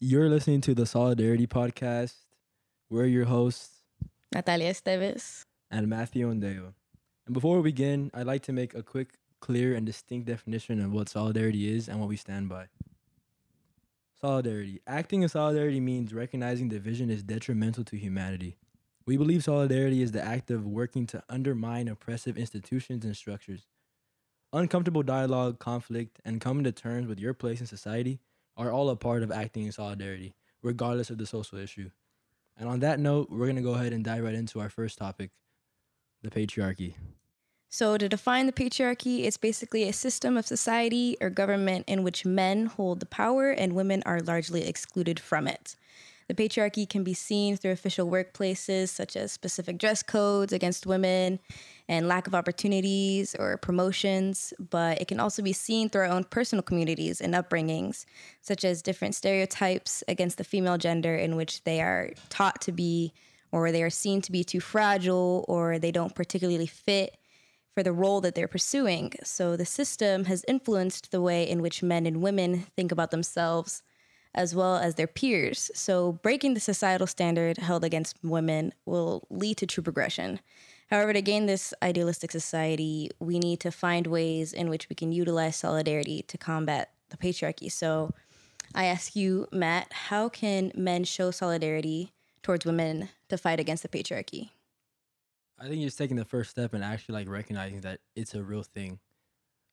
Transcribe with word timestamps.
You're 0.00 0.28
listening 0.28 0.60
to 0.62 0.74
the 0.74 0.86
Solidarity 0.86 1.46
Podcast. 1.46 2.14
We're 2.90 3.06
your 3.06 3.24
hosts 3.26 3.80
Natalia 4.34 4.72
Estevez. 4.72 5.44
and 5.70 5.88
Matthew 5.88 6.28
Ondeyo. 6.28 6.74
And 7.26 7.32
before 7.32 7.56
we 7.56 7.70
begin, 7.70 8.10
I'd 8.12 8.26
like 8.26 8.42
to 8.42 8.52
make 8.52 8.74
a 8.74 8.82
quick, 8.82 9.14
clear, 9.40 9.74
and 9.74 9.86
distinct 9.86 10.26
definition 10.26 10.80
of 10.80 10.92
what 10.92 11.08
solidarity 11.08 11.74
is 11.74 11.88
and 11.88 12.00
what 12.00 12.08
we 12.08 12.16
stand 12.16 12.48
by. 12.48 12.66
Solidarity. 14.20 14.80
Acting 14.86 15.22
in 15.22 15.28
solidarity 15.28 15.80
means 15.80 16.12
recognizing 16.12 16.68
the 16.68 16.78
vision 16.78 17.10
is 17.10 17.22
detrimental 17.22 17.84
to 17.84 17.96
humanity. 17.96 18.56
We 19.06 19.16
believe 19.16 19.44
solidarity 19.44 20.02
is 20.02 20.12
the 20.12 20.24
act 20.24 20.50
of 20.50 20.66
working 20.66 21.06
to 21.08 21.22
undermine 21.28 21.88
oppressive 21.88 22.36
institutions 22.36 23.04
and 23.04 23.16
structures. 23.16 23.66
Uncomfortable 24.52 25.02
dialogue, 25.02 25.58
conflict, 25.58 26.20
and 26.24 26.40
coming 26.40 26.64
to 26.64 26.72
terms 26.72 27.06
with 27.06 27.20
your 27.20 27.34
place 27.34 27.60
in 27.60 27.66
society 27.66 28.20
are 28.56 28.70
all 28.70 28.90
a 28.90 28.96
part 28.96 29.22
of 29.22 29.32
acting 29.32 29.64
in 29.64 29.72
solidarity, 29.72 30.34
regardless 30.62 31.10
of 31.10 31.18
the 31.18 31.26
social 31.26 31.58
issue. 31.58 31.90
And 32.56 32.68
on 32.68 32.80
that 32.80 33.00
note, 33.00 33.30
we're 33.30 33.46
going 33.46 33.56
to 33.56 33.62
go 33.62 33.74
ahead 33.74 33.92
and 33.92 34.04
dive 34.04 34.22
right 34.22 34.34
into 34.34 34.60
our 34.60 34.70
first 34.70 34.98
topic 34.98 35.30
the 36.22 36.30
patriarchy. 36.30 36.94
So, 37.68 37.98
to 37.98 38.08
define 38.08 38.46
the 38.46 38.52
patriarchy, 38.52 39.24
it's 39.24 39.36
basically 39.36 39.82
a 39.88 39.92
system 39.92 40.36
of 40.36 40.46
society 40.46 41.16
or 41.20 41.28
government 41.28 41.84
in 41.88 42.04
which 42.04 42.24
men 42.24 42.66
hold 42.66 43.00
the 43.00 43.06
power 43.06 43.50
and 43.50 43.74
women 43.74 44.02
are 44.06 44.20
largely 44.20 44.66
excluded 44.66 45.18
from 45.18 45.48
it. 45.48 45.74
The 46.28 46.34
patriarchy 46.34 46.88
can 46.88 47.04
be 47.04 47.14
seen 47.14 47.56
through 47.56 47.72
official 47.72 48.08
workplaces, 48.08 48.88
such 48.88 49.14
as 49.16 49.32
specific 49.32 49.78
dress 49.78 50.02
codes 50.02 50.52
against 50.52 50.86
women 50.86 51.38
and 51.88 52.08
lack 52.08 52.26
of 52.26 52.34
opportunities 52.34 53.34
or 53.38 53.58
promotions, 53.58 54.54
but 54.58 55.00
it 55.00 55.08
can 55.08 55.20
also 55.20 55.42
be 55.42 55.52
seen 55.52 55.90
through 55.90 56.02
our 56.02 56.08
own 56.08 56.24
personal 56.24 56.62
communities 56.62 57.20
and 57.20 57.34
upbringings, 57.34 58.06
such 58.40 58.64
as 58.64 58.80
different 58.80 59.14
stereotypes 59.14 60.02
against 60.08 60.38
the 60.38 60.44
female 60.44 60.78
gender 60.78 61.14
in 61.14 61.36
which 61.36 61.62
they 61.64 61.80
are 61.82 62.10
taught 62.30 62.60
to 62.62 62.72
be 62.72 63.12
or 63.52 63.70
they 63.70 63.82
are 63.82 63.90
seen 63.90 64.20
to 64.22 64.32
be 64.32 64.42
too 64.42 64.60
fragile 64.60 65.44
or 65.46 65.78
they 65.78 65.92
don't 65.92 66.14
particularly 66.14 66.66
fit 66.66 67.16
for 67.74 67.82
the 67.82 67.92
role 67.92 68.20
that 68.20 68.34
they're 68.34 68.48
pursuing. 68.48 69.12
So 69.22 69.56
the 69.56 69.66
system 69.66 70.24
has 70.24 70.44
influenced 70.48 71.10
the 71.10 71.20
way 71.20 71.48
in 71.48 71.60
which 71.60 71.82
men 71.82 72.06
and 72.06 72.22
women 72.22 72.66
think 72.76 72.92
about 72.92 73.10
themselves 73.10 73.82
as 74.34 74.54
well 74.54 74.76
as 74.76 74.94
their 74.96 75.06
peers. 75.06 75.70
So 75.74 76.12
breaking 76.12 76.54
the 76.54 76.60
societal 76.60 77.06
standard 77.06 77.58
held 77.58 77.84
against 77.84 78.16
women 78.22 78.72
will 78.84 79.26
lead 79.30 79.58
to 79.58 79.66
true 79.66 79.82
progression. 79.82 80.40
However, 80.90 81.12
to 81.12 81.22
gain 81.22 81.46
this 81.46 81.72
idealistic 81.82 82.30
society, 82.30 83.10
we 83.18 83.38
need 83.38 83.60
to 83.60 83.70
find 83.70 84.06
ways 84.06 84.52
in 84.52 84.68
which 84.68 84.88
we 84.88 84.96
can 84.96 85.12
utilize 85.12 85.56
solidarity 85.56 86.22
to 86.28 86.38
combat 86.38 86.90
the 87.08 87.16
patriarchy. 87.16 87.70
So 87.70 88.12
I 88.74 88.86
ask 88.86 89.16
you, 89.16 89.48
Matt, 89.50 89.92
how 89.92 90.28
can 90.28 90.72
men 90.74 91.04
show 91.04 91.30
solidarity 91.30 92.12
towards 92.42 92.66
women 92.66 93.08
to 93.28 93.38
fight 93.38 93.60
against 93.60 93.82
the 93.82 93.88
patriarchy? 93.88 94.50
I 95.58 95.64
think 95.64 95.76
you're 95.76 95.86
just 95.86 95.98
taking 95.98 96.16
the 96.16 96.24
first 96.24 96.50
step 96.50 96.74
and 96.74 96.84
actually 96.84 97.14
like 97.14 97.28
recognizing 97.28 97.80
that 97.82 98.00
it's 98.14 98.34
a 98.34 98.42
real 98.42 98.62
thing. 98.62 98.98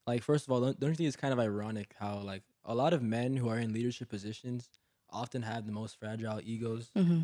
Like 0.07 0.23
first 0.23 0.45
of 0.45 0.51
all, 0.51 0.61
don't, 0.61 0.79
don't 0.79 0.91
you 0.91 0.95
think 0.95 1.07
it's 1.07 1.17
kind 1.17 1.33
of 1.33 1.39
ironic 1.39 1.95
how 1.99 2.19
like 2.19 2.43
a 2.65 2.75
lot 2.75 2.93
of 2.93 3.01
men 3.01 3.37
who 3.37 3.49
are 3.49 3.57
in 3.57 3.73
leadership 3.73 4.09
positions 4.09 4.69
often 5.09 5.41
have 5.41 5.65
the 5.65 5.71
most 5.71 5.97
fragile 5.99 6.39
egos? 6.43 6.89
Mm-hmm. 6.97 7.21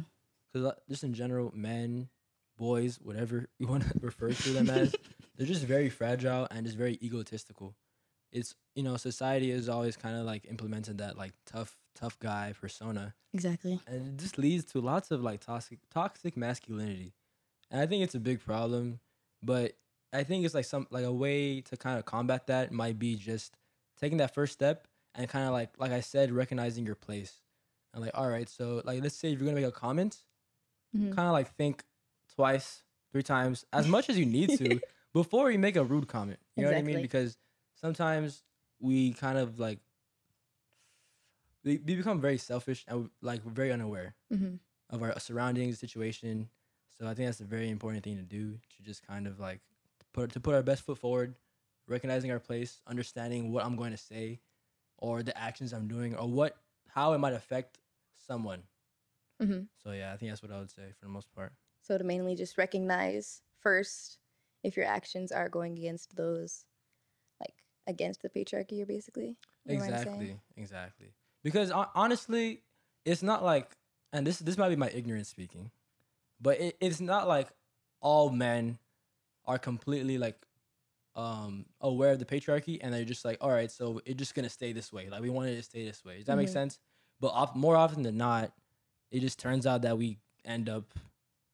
Because 0.54 0.74
just 0.90 1.04
in 1.04 1.14
general, 1.14 1.52
men, 1.56 2.10
boys, 2.58 3.00
whatever 3.02 3.48
you 3.60 3.68
want 3.68 3.84
to 3.84 3.94
refer 4.02 4.32
to 4.32 4.50
them 4.50 4.70
as, 4.70 4.96
they're 5.38 5.48
just 5.48 5.64
very 5.64 5.90
fragile 5.90 6.48
and 6.52 6.66
just 6.66 6.78
very 6.78 6.98
egotistical. 7.02 7.76
It's 8.32 8.56
you 8.76 8.84
know 8.84 8.98
society 8.98 9.52
is 9.52 9.70
always 9.70 9.96
kind 9.96 10.18
of 10.18 10.26
like 10.26 10.46
implemented 10.50 10.98
that 10.98 11.18
like 11.18 11.32
tough 11.46 11.78
tough 11.96 12.20
guy 12.20 12.54
persona, 12.60 13.16
Exactly. 13.34 13.80
and 13.88 14.08
it 14.08 14.18
just 14.22 14.38
leads 14.38 14.66
to 14.66 14.82
lots 14.82 15.12
of 15.12 15.24
like 15.24 15.40
toxic 15.40 15.80
toxic 15.90 16.36
masculinity 16.38 17.14
and 17.72 17.82
i 17.82 17.86
think 17.88 18.04
it's 18.04 18.14
a 18.14 18.20
big 18.20 18.40
problem 18.40 19.00
but 19.42 19.74
i 20.14 20.24
think 20.24 20.46
it's 20.46 20.54
like 20.54 20.66
some 20.66 20.86
like 20.92 21.06
a 21.06 21.12
way 21.12 21.62
to 21.62 21.76
kind 21.76 21.98
of 21.98 22.06
combat 22.06 22.48
that 22.48 22.72
might 22.72 23.00
be 23.00 23.16
just 23.16 23.56
taking 24.00 24.18
that 24.20 24.34
first 24.34 24.54
step 24.54 24.87
and 25.18 25.28
kind 25.28 25.46
of 25.46 25.52
like 25.52 25.72
like 25.78 25.92
i 25.92 26.00
said 26.00 26.32
recognizing 26.32 26.86
your 26.86 26.96
place 26.96 27.42
and 27.94 28.02
like 28.04 28.12
all 28.14 28.30
right 28.30 28.48
so 28.48 28.82
like 28.86 29.02
let's 29.04 29.16
say 29.16 29.32
if 29.34 29.40
you're 29.40 29.48
gonna 29.50 29.60
make 29.60 29.68
a 29.68 29.72
comment 29.72 30.18
Mhm. 30.96 31.14
kind 31.16 31.28
of 31.28 31.34
like 31.34 31.54
think 31.56 31.84
twice 32.34 32.84
three 33.12 33.24
times 33.24 33.66
as 33.74 33.88
much 33.90 34.10
as 34.10 34.18
you 34.18 34.26
need 34.26 34.50
to 34.58 34.80
before 35.14 35.52
you 35.52 35.60
make 35.60 35.76
a 35.76 35.84
rude 35.84 36.08
comment 36.08 36.40
you 36.56 36.64
know 36.64 36.70
what 36.70 36.78
i 36.78 36.82
mean 36.88 36.96
because 37.02 37.38
sometimes 37.76 38.44
we 38.80 39.12
kind 39.14 39.38
of 39.38 39.60
like 39.60 39.80
we, 41.64 41.78
we 41.86 41.96
become 41.96 42.22
very 42.22 42.38
selfish 42.38 42.86
and 42.88 43.10
like 43.22 43.44
we're 43.46 43.52
very 43.52 43.72
unaware 43.72 44.16
Mm-hmm. 44.34 44.56
of 44.90 45.02
our 45.04 45.18
surroundings, 45.20 45.80
situation. 45.80 46.50
So 46.98 47.06
I 47.08 47.14
think 47.14 47.28
that's 47.28 47.40
a 47.40 47.46
very 47.46 47.70
important 47.70 48.04
thing 48.04 48.18
to 48.18 48.24
do 48.24 48.60
to 48.76 48.84
just 48.84 49.06
kind 49.08 49.26
of 49.26 49.40
like 49.40 49.62
put 50.14 50.32
to 50.34 50.40
put 50.42 50.54
our 50.56 50.62
best 50.64 50.84
foot 50.84 50.98
forward, 50.98 51.36
recognizing 51.88 52.30
our 52.32 52.40
place, 52.40 52.82
understanding 52.88 53.52
what 53.54 53.64
I'm 53.66 53.76
going 53.78 53.92
to 53.92 53.98
say, 53.98 54.40
or 54.98 55.24
the 55.24 55.38
actions 55.38 55.74
I'm 55.74 55.88
doing, 55.88 56.16
or 56.16 56.28
what 56.28 56.58
how 56.88 57.14
it 57.14 57.20
might 57.20 57.34
affect 57.34 57.80
someone. 58.28 58.64
Mm-hmm. 59.42 59.62
So 59.84 59.92
yeah, 59.92 60.14
I 60.14 60.18
think 60.18 60.32
that's 60.32 60.42
what 60.42 60.52
I 60.52 60.60
would 60.60 60.72
say 60.72 60.84
for 61.00 61.06
the 61.06 61.12
most 61.12 61.34
part. 61.36 61.54
So 61.82 61.98
to 61.98 62.04
mainly 62.04 62.36
just 62.36 62.58
recognize 62.58 63.42
first 63.62 64.18
if 64.64 64.76
your 64.76 64.86
actions 64.86 65.32
are 65.32 65.50
going 65.50 65.78
against 65.78 66.16
those, 66.16 66.66
like 67.40 67.54
against 67.88 68.22
the 68.22 68.30
patriarchy, 68.30 68.78
you're 68.78 68.86
basically. 68.86 69.38
You 69.66 69.78
know 69.78 69.80
what 69.80 69.94
I'm 69.94 70.04
saying? 70.04 70.08
Exactly, 70.08 70.40
exactly. 70.56 71.08
Because 71.44 71.72
hon- 71.72 71.90
honestly, 71.94 72.62
it's 73.06 73.24
not 73.24 73.44
like, 73.44 73.78
and 74.12 74.26
this 74.26 74.40
this 74.40 74.58
might 74.58 74.70
be 74.70 74.76
my 74.76 74.90
ignorance 74.90 75.30
speaking, 75.30 75.72
but 76.42 76.60
it, 76.60 76.78
it's 76.80 77.00
not 77.00 77.28
like 77.28 77.50
all 78.02 78.30
men 78.30 78.80
are 79.46 79.58
completely 79.58 80.18
like 80.18 80.38
um 81.18 81.66
aware 81.82 82.12
of 82.12 82.20
the 82.20 82.26
patriarchy 82.26 82.78
and 82.80 82.94
they're 82.94 83.04
just 83.04 83.26
like, 83.26 83.38
all 83.42 83.50
right, 83.50 83.72
so 83.72 84.00
it's 84.06 84.18
just 84.20 84.36
gonna 84.36 84.50
stay 84.50 84.72
this 84.72 84.94
way. 84.94 85.10
Like 85.10 85.22
we 85.22 85.30
want 85.30 85.50
it 85.50 85.56
to 85.56 85.64
stay 85.64 85.84
this 85.84 86.06
way. 86.06 86.18
Does 86.18 86.28
that 86.28 86.38
make 86.38 86.48
Mhm. 86.48 86.54
sense? 86.54 86.80
But 87.20 87.56
more 87.56 87.76
often 87.76 88.04
than 88.04 88.18
not, 88.18 88.54
it 89.12 89.22
just 89.22 89.40
turns 89.40 89.66
out 89.66 89.82
that 89.82 89.98
we 89.98 90.20
end 90.46 90.70
up 90.70 90.94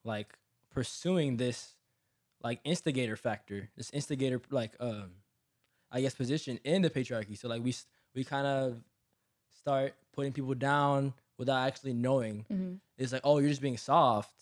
like 0.03 0.37
pursuing 0.69 1.37
this 1.37 1.77
like 2.43 2.59
instigator 2.65 3.15
factor, 3.15 3.69
this 3.77 3.89
instigator 3.91 4.41
like 4.51 4.73
um 4.79 5.11
I 5.91 6.01
guess 6.01 6.13
position 6.15 6.59
in 6.65 6.81
the 6.81 6.89
patriarchy. 6.89 7.37
So 7.37 7.47
like 7.47 7.63
we 7.63 7.73
we 8.13 8.23
kind 8.25 8.45
of 8.47 8.83
start 9.57 9.93
putting 10.11 10.33
people 10.33 10.55
down 10.55 11.13
without 11.37 11.65
actually 11.67 11.93
knowing. 11.93 12.45
Mhm. 12.51 12.79
It's 12.97 13.13
like 13.13 13.21
oh 13.23 13.37
you're 13.37 13.49
just 13.49 13.61
being 13.61 13.77
soft. 13.77 14.35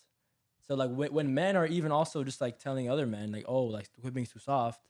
So 0.67 0.73
like 0.75 0.89
when, 0.89 1.13
when 1.13 1.33
men 1.33 1.55
are 1.55 1.67
even 1.67 1.91
also 1.91 2.23
just 2.23 2.41
like 2.41 2.57
telling 2.57 2.89
other 2.89 3.05
men 3.05 3.31
like 3.31 3.45
oh 3.47 3.65
like 3.65 3.87
quit 4.01 4.13
being 4.15 4.25
too 4.25 4.39
soft, 4.39 4.81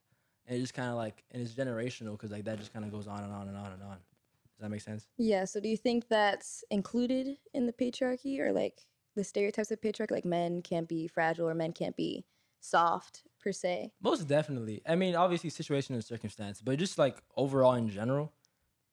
and 0.52 0.58
it 0.58 0.60
just 0.60 0.74
kind 0.74 0.90
of 0.90 0.96
like 0.96 1.24
and 1.30 1.42
it's 1.42 1.52
generational 1.52 2.12
because 2.12 2.30
like 2.30 2.44
that 2.44 2.58
just 2.58 2.74
kind 2.74 2.84
of 2.84 2.92
goes 2.92 3.06
on 3.06 3.24
and 3.24 3.32
on 3.32 3.48
and 3.48 3.56
on 3.56 3.72
and 3.72 3.82
on. 3.82 3.96
Does 3.96 4.60
that 4.60 4.70
make 4.70 4.82
sense? 4.82 5.06
Yeah. 5.16 5.46
So 5.46 5.60
do 5.60 5.68
you 5.68 5.78
think 5.78 6.08
that's 6.08 6.62
included 6.70 7.38
in 7.54 7.66
the 7.66 7.72
patriarchy 7.72 8.38
or 8.38 8.52
like 8.52 8.82
the 9.16 9.24
stereotypes 9.24 9.70
of 9.70 9.80
patriarchy, 9.80 10.10
like 10.10 10.26
men 10.26 10.60
can't 10.60 10.86
be 10.86 11.08
fragile 11.08 11.48
or 11.48 11.54
men 11.54 11.72
can't 11.72 11.96
be 11.96 12.26
soft 12.60 13.22
per 13.40 13.50
se? 13.50 13.92
Most 14.02 14.28
definitely. 14.28 14.82
I 14.86 14.94
mean, 14.94 15.16
obviously, 15.16 15.48
situation 15.48 15.94
and 15.94 16.04
circumstance, 16.04 16.60
but 16.60 16.78
just 16.78 16.98
like 16.98 17.16
overall 17.34 17.74
in 17.74 17.88
general, 17.88 18.30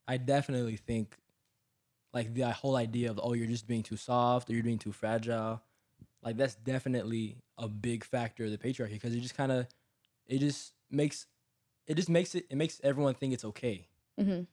I 0.07 0.15
definitely 0.15 0.77
think 0.77 1.17
like 2.13 2.33
the 2.33 2.43
uh, 2.43 2.53
whole 2.53 2.77
idea 2.77 3.11
of 3.11 3.19
oh 3.21 3.33
you're 3.33 3.47
just 3.47 3.67
being 3.67 3.83
too 3.83 3.97
soft 3.97 4.49
or 4.49 4.53
you're 4.53 4.63
being 4.63 4.79
too 4.79 4.93
fragile, 4.93 5.61
like 6.23 6.37
that's 6.37 6.55
definitely 6.55 7.35
a 7.57 7.67
big 7.67 8.05
factor 8.05 8.45
of 8.45 8.51
the 8.51 8.57
patriarchy 8.57 8.91
because 8.91 9.13
it 9.13 9.19
just 9.19 9.35
kind 9.35 9.51
of 9.51 9.67
it 10.25 10.39
just 10.39 10.73
makes 10.89 11.25
it 11.89 11.95
just 11.95 12.09
makes 12.09 12.35
it 12.35 12.45
it 12.49 12.55
makes 12.55 12.79
everyone 12.83 13.15
think 13.15 13.33
it's 13.33 13.43
okay. 13.45 13.87
Mm-hmm. 14.19 14.43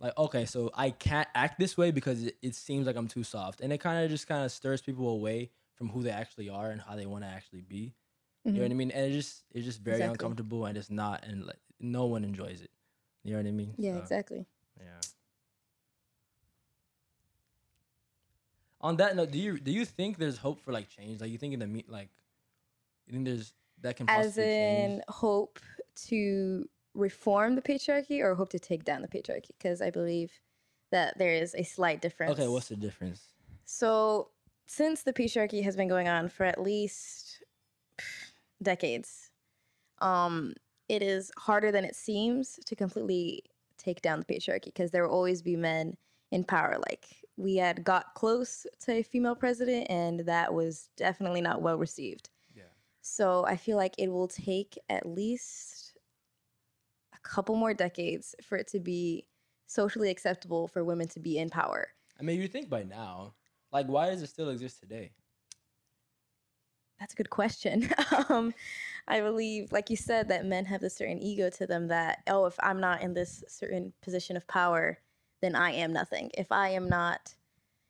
Like 0.00 0.16
okay, 0.16 0.46
so 0.46 0.70
I 0.74 0.90
can't 0.90 1.28
act 1.34 1.58
this 1.58 1.76
way 1.76 1.90
because 1.90 2.22
it, 2.24 2.36
it 2.42 2.54
seems 2.54 2.86
like 2.86 2.96
I'm 2.96 3.08
too 3.08 3.24
soft, 3.24 3.60
and 3.60 3.72
it 3.72 3.78
kind 3.78 4.02
of 4.04 4.10
just 4.10 4.26
kind 4.26 4.44
of 4.44 4.52
stirs 4.52 4.80
people 4.80 5.10
away 5.10 5.50
from 5.74 5.88
who 5.90 6.02
they 6.02 6.10
actually 6.10 6.48
are 6.48 6.70
and 6.70 6.80
how 6.80 6.96
they 6.96 7.06
want 7.06 7.24
to 7.24 7.28
actually 7.28 7.62
be. 7.62 7.94
You 8.44 8.52
know 8.52 8.62
what 8.62 8.70
I 8.70 8.74
mean? 8.74 8.90
And 8.92 9.06
it 9.06 9.12
just 9.12 9.44
it's 9.52 9.66
just 9.66 9.80
very 9.80 9.96
Mm-hmm. 9.96 10.02
Exactly. 10.12 10.24
uncomfortable 10.24 10.66
and 10.66 10.78
it's 10.78 10.90
not 10.90 11.24
and 11.24 11.44
like 11.44 11.58
no 11.80 12.06
one 12.06 12.24
enjoys 12.24 12.60
it. 12.62 12.70
You 13.24 13.32
know 13.32 13.38
what 13.40 13.48
I 13.48 13.52
mean? 13.52 13.74
Yeah, 13.76 13.94
So, 13.94 13.98
exactly. 13.98 14.46
Yeah. 14.78 15.00
On 18.80 18.96
that 18.98 19.16
note, 19.16 19.30
do 19.30 19.38
you 19.38 19.58
do 19.58 19.72
you 19.72 19.84
think 19.84 20.18
there's 20.18 20.36
hope 20.38 20.60
for 20.60 20.72
like 20.72 20.88
change? 20.88 21.20
Like 21.20 21.30
you 21.30 21.38
think 21.38 21.54
in 21.54 21.60
the 21.60 21.66
meet 21.66 21.88
like 21.90 22.10
you 23.06 23.12
think 23.14 23.24
there's 23.24 23.52
that 23.82 23.96
can 23.96 24.06
As 24.08 24.36
in 24.38 24.46
change? 24.58 25.02
hope 25.08 25.58
to 26.08 26.68
reform 26.94 27.54
the 27.54 27.62
patriarchy 27.62 28.20
or 28.20 28.34
hope 28.34 28.50
to 28.50 28.58
take 28.58 28.84
down 28.84 29.02
the 29.02 29.08
patriarchy? 29.08 29.50
Because 29.58 29.82
I 29.82 29.90
believe 29.90 30.32
that 30.90 31.18
there 31.18 31.32
is 31.32 31.54
a 31.54 31.64
slight 31.64 32.00
difference. 32.00 32.32
Okay, 32.32 32.48
what's 32.48 32.68
the 32.68 32.76
difference? 32.76 33.28
So, 33.64 34.30
since 34.66 35.02
the 35.02 35.12
patriarchy 35.12 35.62
has 35.64 35.76
been 35.76 35.88
going 35.88 36.08
on 36.08 36.28
for 36.28 36.44
at 36.44 36.60
least 36.60 37.42
decades, 38.62 39.30
um, 40.00 40.54
it 40.88 41.02
is 41.02 41.32
harder 41.38 41.72
than 41.72 41.84
it 41.84 41.96
seems 41.96 42.58
to 42.66 42.76
completely 42.76 43.42
take 43.78 44.02
down 44.02 44.20
the 44.20 44.34
patriarchy 44.34 44.66
because 44.66 44.90
there 44.90 45.06
will 45.06 45.14
always 45.14 45.42
be 45.42 45.56
men 45.56 45.96
in 46.30 46.44
power. 46.44 46.76
Like 46.78 47.06
we 47.36 47.56
had 47.56 47.84
got 47.84 48.14
close 48.14 48.66
to 48.80 48.92
a 48.92 49.02
female 49.02 49.34
president, 49.34 49.86
and 49.90 50.20
that 50.20 50.52
was 50.52 50.88
definitely 50.96 51.40
not 51.40 51.62
well 51.62 51.78
received. 51.78 52.30
Yeah. 52.54 52.64
So 53.00 53.44
I 53.46 53.56
feel 53.56 53.76
like 53.76 53.94
it 53.98 54.08
will 54.08 54.28
take 54.28 54.78
at 54.88 55.06
least 55.06 55.83
couple 57.24 57.56
more 57.56 57.74
decades 57.74 58.34
for 58.42 58.56
it 58.56 58.68
to 58.68 58.80
be 58.80 59.26
socially 59.66 60.10
acceptable 60.10 60.68
for 60.68 60.84
women 60.84 61.08
to 61.08 61.20
be 61.20 61.38
in 61.38 61.50
power. 61.50 61.88
I 62.18 62.22
mean, 62.22 62.40
you 62.40 62.48
think 62.48 62.68
by 62.68 62.84
now, 62.84 63.34
like, 63.72 63.86
why 63.86 64.10
does 64.10 64.22
it 64.22 64.28
still 64.28 64.50
exist 64.50 64.80
today? 64.80 65.12
That's 67.00 67.12
a 67.12 67.16
good 67.16 67.30
question. 67.30 67.90
um, 68.28 68.54
I 69.08 69.20
believe, 69.20 69.72
like 69.72 69.90
you 69.90 69.96
said, 69.96 70.28
that 70.28 70.46
men 70.46 70.64
have 70.66 70.80
this 70.80 70.96
certain 70.96 71.20
ego 71.20 71.50
to 71.50 71.66
them 71.66 71.88
that, 71.88 72.22
oh, 72.28 72.46
if 72.46 72.56
I'm 72.60 72.80
not 72.80 73.02
in 73.02 73.14
this 73.14 73.42
certain 73.48 73.92
position 74.00 74.36
of 74.36 74.46
power, 74.46 74.98
then 75.40 75.54
I 75.56 75.72
am 75.72 75.92
nothing. 75.92 76.30
If 76.38 76.52
I 76.52 76.70
am 76.70 76.88
not, 76.88 77.34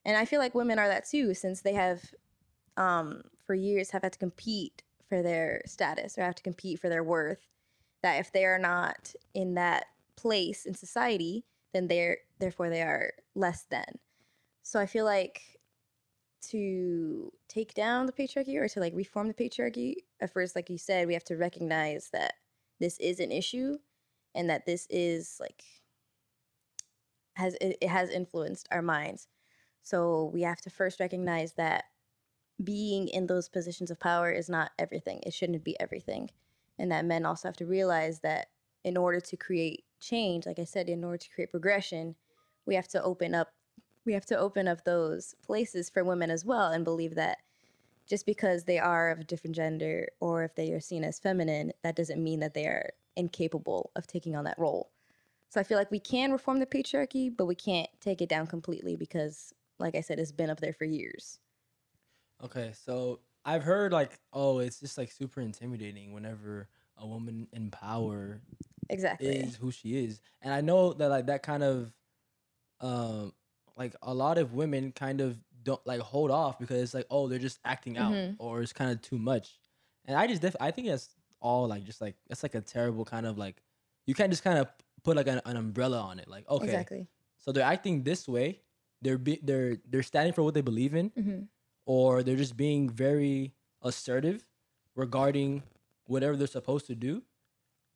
and 0.04 0.16
I 0.16 0.24
feel 0.24 0.40
like 0.40 0.54
women 0.54 0.78
are 0.78 0.88
that 0.88 1.06
too, 1.06 1.34
since 1.34 1.60
they 1.60 1.74
have, 1.74 2.02
um, 2.76 3.22
for 3.46 3.54
years, 3.54 3.90
have 3.90 4.02
had 4.02 4.14
to 4.14 4.18
compete 4.18 4.82
for 5.08 5.22
their 5.22 5.60
status 5.66 6.18
or 6.18 6.22
have 6.22 6.34
to 6.36 6.42
compete 6.42 6.80
for 6.80 6.88
their 6.88 7.04
worth. 7.04 7.46
That 8.04 8.20
if 8.20 8.30
they 8.32 8.44
are 8.44 8.58
not 8.58 9.14
in 9.32 9.54
that 9.54 9.86
place 10.14 10.66
in 10.66 10.74
society, 10.74 11.46
then 11.72 11.88
they're 11.88 12.18
therefore 12.38 12.68
they 12.68 12.82
are 12.82 13.14
less 13.34 13.62
than. 13.70 13.98
So 14.62 14.78
I 14.78 14.84
feel 14.84 15.06
like 15.06 15.40
to 16.50 17.32
take 17.48 17.72
down 17.72 18.04
the 18.04 18.12
patriarchy 18.12 18.56
or 18.56 18.68
to 18.68 18.80
like 18.80 18.92
reform 18.94 19.28
the 19.28 19.32
patriarchy, 19.32 19.94
at 20.20 20.30
first, 20.30 20.54
like 20.54 20.68
you 20.68 20.76
said, 20.76 21.06
we 21.06 21.14
have 21.14 21.24
to 21.24 21.36
recognize 21.36 22.10
that 22.12 22.34
this 22.78 22.98
is 22.98 23.20
an 23.20 23.32
issue 23.32 23.78
and 24.34 24.50
that 24.50 24.66
this 24.66 24.86
is 24.90 25.38
like 25.40 25.64
has 27.36 27.54
it, 27.54 27.78
it 27.80 27.88
has 27.88 28.10
influenced 28.10 28.68
our 28.70 28.82
minds. 28.82 29.28
So 29.82 30.30
we 30.34 30.42
have 30.42 30.60
to 30.60 30.70
first 30.70 31.00
recognize 31.00 31.54
that 31.54 31.84
being 32.62 33.08
in 33.08 33.28
those 33.28 33.48
positions 33.48 33.90
of 33.90 33.98
power 33.98 34.30
is 34.30 34.50
not 34.50 34.72
everything. 34.78 35.20
It 35.24 35.32
shouldn't 35.32 35.64
be 35.64 35.80
everything. 35.80 36.28
And 36.78 36.90
that 36.90 37.04
men 37.04 37.24
also 37.24 37.48
have 37.48 37.56
to 37.58 37.66
realize 37.66 38.20
that 38.20 38.48
in 38.84 38.96
order 38.96 39.20
to 39.20 39.36
create 39.36 39.84
change, 40.00 40.46
like 40.46 40.58
I 40.58 40.64
said, 40.64 40.88
in 40.88 41.04
order 41.04 41.18
to 41.18 41.30
create 41.30 41.50
progression, 41.50 42.16
we 42.66 42.74
have 42.74 42.88
to 42.88 43.02
open 43.02 43.34
up 43.34 43.48
we 44.06 44.12
have 44.12 44.26
to 44.26 44.38
open 44.38 44.68
up 44.68 44.84
those 44.84 45.34
places 45.42 45.88
for 45.88 46.04
women 46.04 46.30
as 46.30 46.44
well 46.44 46.70
and 46.70 46.84
believe 46.84 47.14
that 47.14 47.38
just 48.06 48.26
because 48.26 48.64
they 48.64 48.78
are 48.78 49.10
of 49.10 49.20
a 49.20 49.24
different 49.24 49.56
gender 49.56 50.08
or 50.20 50.44
if 50.44 50.54
they 50.54 50.72
are 50.72 50.80
seen 50.80 51.04
as 51.04 51.18
feminine, 51.18 51.72
that 51.82 51.96
doesn't 51.96 52.22
mean 52.22 52.40
that 52.40 52.52
they 52.52 52.66
are 52.66 52.90
incapable 53.16 53.90
of 53.96 54.06
taking 54.06 54.36
on 54.36 54.44
that 54.44 54.58
role. 54.58 54.90
So 55.48 55.60
I 55.60 55.64
feel 55.64 55.78
like 55.78 55.90
we 55.90 56.00
can 56.00 56.32
reform 56.32 56.58
the 56.58 56.66
patriarchy, 56.66 57.34
but 57.34 57.46
we 57.46 57.54
can't 57.54 57.88
take 58.00 58.20
it 58.20 58.28
down 58.28 58.46
completely 58.46 58.96
because, 58.96 59.54
like 59.78 59.94
I 59.94 60.00
said, 60.00 60.18
it's 60.18 60.32
been 60.32 60.50
up 60.50 60.60
there 60.60 60.74
for 60.74 60.84
years. 60.84 61.38
Okay, 62.42 62.72
so 62.74 63.20
I've 63.44 63.62
heard 63.62 63.92
like, 63.92 64.18
oh, 64.32 64.58
it's 64.58 64.80
just 64.80 64.96
like 64.98 65.12
super 65.12 65.40
intimidating 65.40 66.12
whenever 66.12 66.68
a 66.96 67.06
woman 67.06 67.48
in 67.52 67.70
power 67.70 68.40
Exactly. 68.88 69.42
is 69.44 69.56
who 69.56 69.70
she 69.70 70.04
is, 70.04 70.20
and 70.42 70.52
I 70.52 70.60
know 70.60 70.92
that 70.94 71.08
like 71.08 71.26
that 71.26 71.42
kind 71.42 71.62
of, 71.62 71.92
um, 72.80 73.32
like 73.76 73.94
a 74.02 74.14
lot 74.14 74.38
of 74.38 74.52
women 74.54 74.92
kind 74.92 75.20
of 75.20 75.38
don't 75.62 75.84
like 75.86 76.00
hold 76.00 76.30
off 76.30 76.58
because 76.58 76.82
it's 76.82 76.94
like, 76.94 77.06
oh, 77.10 77.28
they're 77.28 77.38
just 77.38 77.58
acting 77.64 77.96
out 77.98 78.12
Mhm. 78.12 78.36
or 78.38 78.62
it's 78.62 78.72
kind 78.72 78.90
of 78.90 79.00
too 79.02 79.18
much, 79.18 79.58
and 80.04 80.16
I 80.16 80.26
just 80.26 80.42
def- 80.42 80.56
I 80.60 80.70
think 80.70 80.88
that's 80.88 81.16
all 81.40 81.68
like 81.68 81.84
just 81.84 82.00
like 82.00 82.16
that's 82.28 82.42
like 82.42 82.54
a 82.54 82.60
terrible 82.60 83.04
kind 83.04 83.26
of 83.26 83.38
like 83.38 83.62
you 84.06 84.14
can't 84.14 84.30
just 84.30 84.42
kind 84.44 84.58
of 84.58 84.68
put 85.02 85.16
like 85.16 85.26
an, 85.28 85.40
an 85.44 85.56
umbrella 85.58 86.00
on 86.00 86.18
it 86.18 86.26
like 86.28 86.48
okay 86.48 86.64
Exactly. 86.64 87.08
so 87.38 87.52
they're 87.52 87.64
acting 87.64 88.02
this 88.02 88.26
way 88.26 88.62
they're 89.02 89.18
be- 89.18 89.40
they're 89.42 89.76
they're 89.88 90.02
standing 90.02 90.32
for 90.32 90.42
what 90.42 90.54
they 90.54 90.62
believe 90.62 90.94
in 90.94 91.12
hmm 91.14 91.44
or 91.86 92.22
they're 92.22 92.36
just 92.36 92.56
being 92.56 92.88
very 92.88 93.52
assertive 93.82 94.46
regarding 94.94 95.62
whatever 96.06 96.36
they're 96.36 96.46
supposed 96.46 96.86
to 96.86 96.94
do 96.94 97.22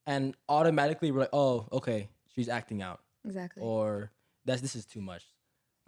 and 0.06 0.34
automatically 0.48 1.10
we're 1.10 1.20
like 1.20 1.28
oh 1.32 1.66
okay 1.72 2.08
she's 2.34 2.48
acting 2.48 2.82
out 2.82 3.00
Exactly. 3.24 3.62
or 3.62 4.10
that's 4.44 4.60
this 4.60 4.74
is 4.74 4.84
too 4.86 5.00
much 5.00 5.24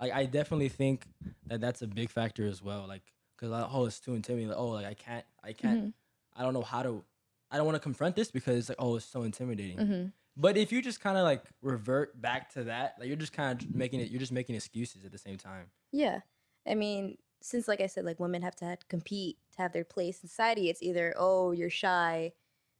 like 0.00 0.12
i 0.12 0.25
definitely 0.26 0.69
think 0.69 1.06
that 1.47 1.61
that's 1.61 1.82
a 1.82 1.87
big 1.87 2.11
factor 2.11 2.47
as 2.47 2.62
well 2.62 2.87
like 2.87 3.02
because 3.37 3.50
like, 3.50 3.67
oh 3.73 3.87
it's 3.87 4.00
too 4.00 4.14
intimidating 4.14 4.49
like, 4.49 4.58
oh 4.58 4.69
like 4.69 4.87
i 4.87 4.94
can't 4.94 5.25
i 5.43 5.53
can't 5.53 5.81
Mhm. 5.85 5.93
i 6.37 6.43
don't 6.43 6.55
know 6.55 6.62
how 6.62 6.82
to 6.82 7.03
i 7.50 7.56
don't 7.56 7.67
want 7.67 7.76
to 7.76 7.81
confront 7.81 8.17
this 8.17 8.31
because 8.31 8.56
it's 8.58 8.69
like 8.69 8.79
oh 8.81 8.96
it's 8.96 9.05
so 9.06 9.23
intimidating 9.23 9.79
hmm 9.79 10.06
but 10.37 10.56
if 10.56 10.70
you 10.70 10.81
just 10.81 11.00
kind 11.00 11.19
of 11.19 11.25
like 11.25 11.43
revert 11.61 12.19
back 12.23 12.50
to 12.53 12.64
that 12.64 12.94
like 12.99 13.08
you're 13.08 13.17
just 13.17 13.32
kind 13.32 13.61
of 13.61 13.75
making 13.75 14.00
it 14.00 14.11
you're 14.11 14.20
just 14.20 14.32
making 14.32 14.55
excuses 14.55 15.05
at 15.05 15.11
the 15.12 15.19
same 15.19 15.37
time 15.37 15.67
Yeah. 15.93 16.20
I 16.69 16.75
mean, 16.75 17.17
since 17.40 17.69
like 17.69 17.81
I 17.81 17.87
said, 17.87 18.04
like 18.04 18.20
women 18.20 18.42
have 18.42 18.56
to, 18.56 18.64
have 18.66 18.81
to 18.81 18.87
compete 18.87 19.38
to 19.56 19.62
have 19.62 19.72
their 19.72 19.84
place 19.84 20.22
in 20.22 20.28
society, 20.28 20.69
it's 20.69 20.82
either, 20.82 21.14
oh, 21.16 21.52
you're 21.52 21.70
shy, 21.70 22.32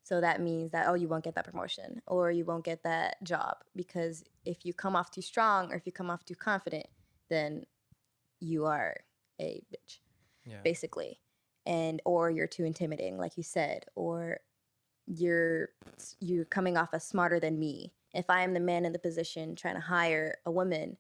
so 0.03 0.21
that 0.21 0.41
means 0.41 0.73
that 0.73 0.89
oh, 0.89 0.95
you 0.95 1.09
won't 1.09 1.25
get 1.25 1.35
that 1.35 1.45
promotion 1.45 2.01
or 2.07 2.31
you 2.31 2.45
won't 2.45 2.65
get 2.65 2.83
that 2.83 3.23
job 3.23 3.59
because 3.77 4.25
if 4.45 4.65
you 4.65 4.73
come 4.73 4.97
off 4.97 5.11
too 5.11 5.23
strong 5.23 5.71
or 5.71 5.77
if 5.77 5.87
you 5.87 5.93
come 5.93 6.11
off 6.11 6.25
too 6.25 6.35
confident, 6.35 6.87
then 7.29 7.65
you 8.41 8.67
are 8.67 8.97
a 9.41 9.63
bitch, 9.73 9.99
yeah 10.45 10.57
basically. 10.65 11.21
And 11.67 12.01
or 12.05 12.31
you're 12.31 12.47
too 12.47 12.65
intimidating, 12.65 13.19
like 13.19 13.37
you 13.37 13.43
said, 13.43 13.85
or 13.95 14.41
you're 15.07 15.69
you're 16.19 16.47
coming 16.47 16.77
off 16.77 16.95
as 16.95 17.05
smarter 17.05 17.39
than 17.39 17.59
me. 17.59 17.93
If 18.15 18.29
I 18.29 18.43
am 18.43 18.55
the 18.55 18.61
man 18.61 18.85
in 18.85 18.93
the 18.93 18.99
position 18.99 19.55
trying 19.55 19.77
to 19.77 19.81
hire 19.81 20.39
a 20.45 20.51
woman 20.51 20.97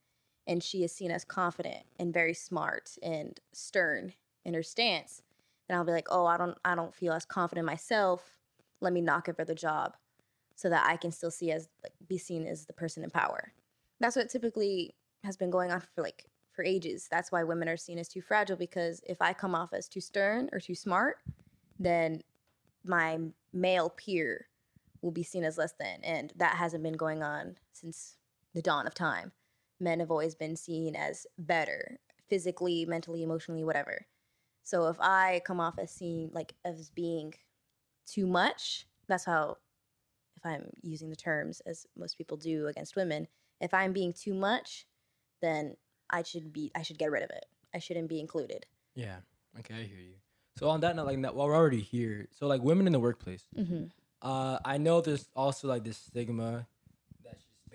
and 0.46 0.62
she 0.62 0.82
is 0.84 0.92
seen 0.92 1.10
as 1.10 1.24
confident 1.24 1.84
and 1.98 2.12
very 2.12 2.34
smart 2.34 2.96
and 3.02 3.38
stern 3.52 4.14
in 4.44 4.54
her 4.54 4.62
stance, 4.62 5.22
and 5.68 5.76
I'll 5.76 5.84
be 5.84 5.92
like, 5.92 6.08
"Oh, 6.10 6.26
I 6.26 6.36
don't 6.36 6.58
I 6.64 6.74
don't 6.74 6.94
feel 6.94 7.12
as 7.12 7.24
confident 7.24 7.66
myself. 7.66 8.38
Let 8.80 8.92
me 8.92 9.00
knock 9.00 9.26
give 9.26 9.36
her 9.36 9.44
the 9.44 9.54
job 9.54 9.96
so 10.54 10.68
that 10.70 10.86
I 10.86 10.96
can 10.96 11.12
still 11.12 11.30
see 11.30 11.52
as 11.52 11.68
like 11.82 11.92
be 12.06 12.18
seen 12.18 12.46
as 12.46 12.66
the 12.66 12.72
person 12.72 13.04
in 13.04 13.10
power." 13.10 13.52
That's 14.00 14.16
what 14.16 14.30
typically 14.30 14.94
has 15.24 15.36
been 15.36 15.50
going 15.50 15.70
on 15.70 15.80
for 15.80 16.02
like 16.02 16.26
for 16.52 16.64
ages. 16.64 17.08
That's 17.10 17.30
why 17.30 17.44
women 17.44 17.68
are 17.68 17.76
seen 17.76 17.98
as 17.98 18.08
too 18.08 18.20
fragile 18.20 18.56
because 18.56 19.02
if 19.06 19.20
I 19.20 19.32
come 19.32 19.54
off 19.54 19.72
as 19.72 19.88
too 19.88 20.00
stern 20.00 20.48
or 20.52 20.60
too 20.60 20.74
smart, 20.74 21.18
then 21.78 22.22
my 22.84 23.18
male 23.52 23.90
peer 23.90 24.48
will 25.02 25.10
be 25.10 25.22
seen 25.22 25.44
as 25.44 25.58
less 25.58 25.72
than. 25.78 26.00
And 26.02 26.32
that 26.36 26.56
hasn't 26.56 26.82
been 26.82 26.96
going 26.96 27.22
on 27.22 27.56
since 27.72 28.16
the 28.54 28.62
dawn 28.62 28.86
of 28.86 28.94
time. 28.94 29.32
Men 29.80 30.00
have 30.00 30.10
always 30.10 30.34
been 30.34 30.56
seen 30.56 30.94
as 30.94 31.26
better, 31.38 31.98
physically, 32.28 32.84
mentally, 32.86 33.22
emotionally, 33.22 33.64
whatever. 33.64 34.06
So 34.62 34.88
if 34.88 34.96
I 35.00 35.40
come 35.46 35.58
off 35.60 35.78
as 35.78 35.90
seen 35.90 36.30
like 36.32 36.54
as 36.64 36.90
being 36.90 37.34
too 38.06 38.26
much, 38.26 38.86
that's 39.08 39.24
how 39.24 39.56
if 40.36 40.44
I'm 40.44 40.70
using 40.82 41.10
the 41.10 41.16
terms 41.16 41.60
as 41.66 41.86
most 41.96 42.16
people 42.18 42.36
do 42.36 42.66
against 42.66 42.94
women, 42.96 43.26
if 43.60 43.74
I'm 43.74 43.92
being 43.92 44.12
too 44.12 44.34
much, 44.34 44.86
then 45.42 45.76
I 46.10 46.22
should 46.22 46.52
be 46.52 46.70
I 46.74 46.82
should 46.82 46.98
get 46.98 47.10
rid 47.10 47.22
of 47.22 47.30
it. 47.30 47.46
I 47.74 47.78
shouldn't 47.78 48.08
be 48.08 48.20
included. 48.20 48.66
Yeah. 48.94 49.16
Okay, 49.58 49.74
I 49.74 49.82
hear 49.84 49.98
you. 49.98 50.14
So 50.56 50.68
on 50.68 50.80
that 50.80 50.94
note, 50.96 51.06
like 51.06 51.20
that, 51.22 51.34
while 51.34 51.46
we're 51.46 51.56
already 51.56 51.80
here, 51.80 52.28
so 52.32 52.46
like 52.46 52.62
women 52.62 52.86
in 52.86 52.92
the 52.92 53.00
workplace, 53.00 53.44
Mm-hmm. 53.56 53.84
uh, 54.22 54.58
I 54.64 54.78
know 54.78 55.00
there's 55.00 55.28
also 55.34 55.68
like 55.68 55.84
this 55.84 55.96
stigma 55.96 56.66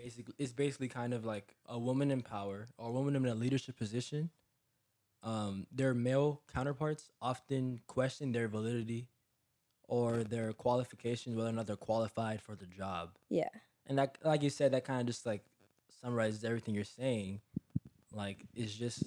basically 0.06 0.36
it's 0.38 0.54
basically 0.54 0.88
kind 0.88 1.14
of 1.14 1.26
like 1.26 1.56
a 1.68 1.80
woman 1.80 2.12
in 2.12 2.22
power 2.22 2.68
or 2.78 2.90
a 2.90 2.92
woman 2.92 3.16
in 3.16 3.26
a 3.26 3.34
leadership 3.34 3.76
position. 3.76 4.30
Um, 5.24 5.66
their 5.72 5.96
male 5.96 6.42
counterparts 6.54 7.10
often 7.22 7.80
question 7.88 8.32
their 8.32 8.48
validity 8.48 9.08
or 9.88 10.24
their 10.24 10.54
qualifications, 10.54 11.36
whether 11.36 11.50
or 11.50 11.54
not 11.54 11.66
they're 11.66 11.76
qualified 11.76 12.40
for 12.40 12.56
the 12.56 12.68
job. 12.68 13.18
Yeah. 13.30 13.50
And 13.88 13.98
that, 13.98 14.18
like 14.24 14.44
you 14.44 14.52
said, 14.52 14.74
that 14.74 14.86
kind 14.86 15.02
of 15.02 15.08
just 15.08 15.26
like 15.26 15.44
summarizes 16.02 16.44
everything 16.44 16.76
you're 16.76 16.84
saying. 16.84 17.42
Like, 18.14 18.46
it's 18.54 18.76
just 18.76 19.04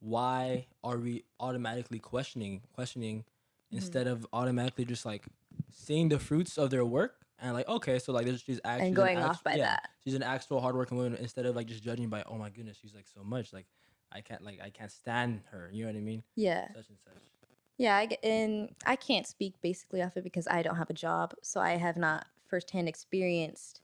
why 0.00 0.66
are 0.82 0.98
we 0.98 1.24
automatically 1.38 2.00
questioning, 2.00 2.62
questioning, 2.72 3.24
instead 3.70 4.08
of 4.08 4.26
automatically 4.32 4.84
just 4.84 5.06
like 5.06 5.24
seeing 5.70 6.08
the 6.08 6.18
fruits 6.18 6.58
of 6.58 6.70
their 6.70 6.84
work 6.84 7.27
and 7.40 7.54
like, 7.54 7.68
okay, 7.68 7.98
so 7.98 8.12
like 8.12 8.26
she's 8.26 8.60
actually 8.64 8.88
And 8.88 8.96
going 8.96 9.18
off 9.18 9.44
by 9.44 9.56
that. 9.56 9.90
She's 10.04 10.14
an 10.14 10.22
actual 10.22 10.60
hardworking 10.60 10.96
woman 10.96 11.16
instead 11.20 11.46
of 11.46 11.54
like 11.56 11.66
just 11.66 11.82
judging 11.82 12.08
by, 12.08 12.22
oh 12.26 12.36
my 12.36 12.50
goodness, 12.50 12.78
she's 12.80 12.94
like 12.94 13.06
so 13.06 13.22
much. 13.22 13.52
Like, 13.52 13.66
I 14.10 14.20
can't 14.20 14.42
like 14.42 14.60
I 14.62 14.70
can't 14.70 14.90
stand 14.90 15.42
her. 15.50 15.70
You 15.72 15.84
know 15.84 15.92
what 15.92 15.98
I 15.98 16.02
mean? 16.02 16.22
Yeah. 16.34 16.66
Such 16.68 16.88
and 16.88 16.98
such. 17.04 17.22
Yeah, 17.76 17.96
I 17.96 18.06
get, 18.06 18.24
and 18.24 18.74
I 18.86 18.96
can't 18.96 19.26
speak 19.26 19.54
basically 19.62 20.02
off 20.02 20.16
it 20.16 20.24
because 20.24 20.48
I 20.48 20.62
don't 20.62 20.76
have 20.76 20.90
a 20.90 20.94
job, 20.94 21.34
so 21.42 21.60
I 21.60 21.76
have 21.76 21.96
not 21.96 22.26
firsthand 22.48 22.88
experienced 22.88 23.82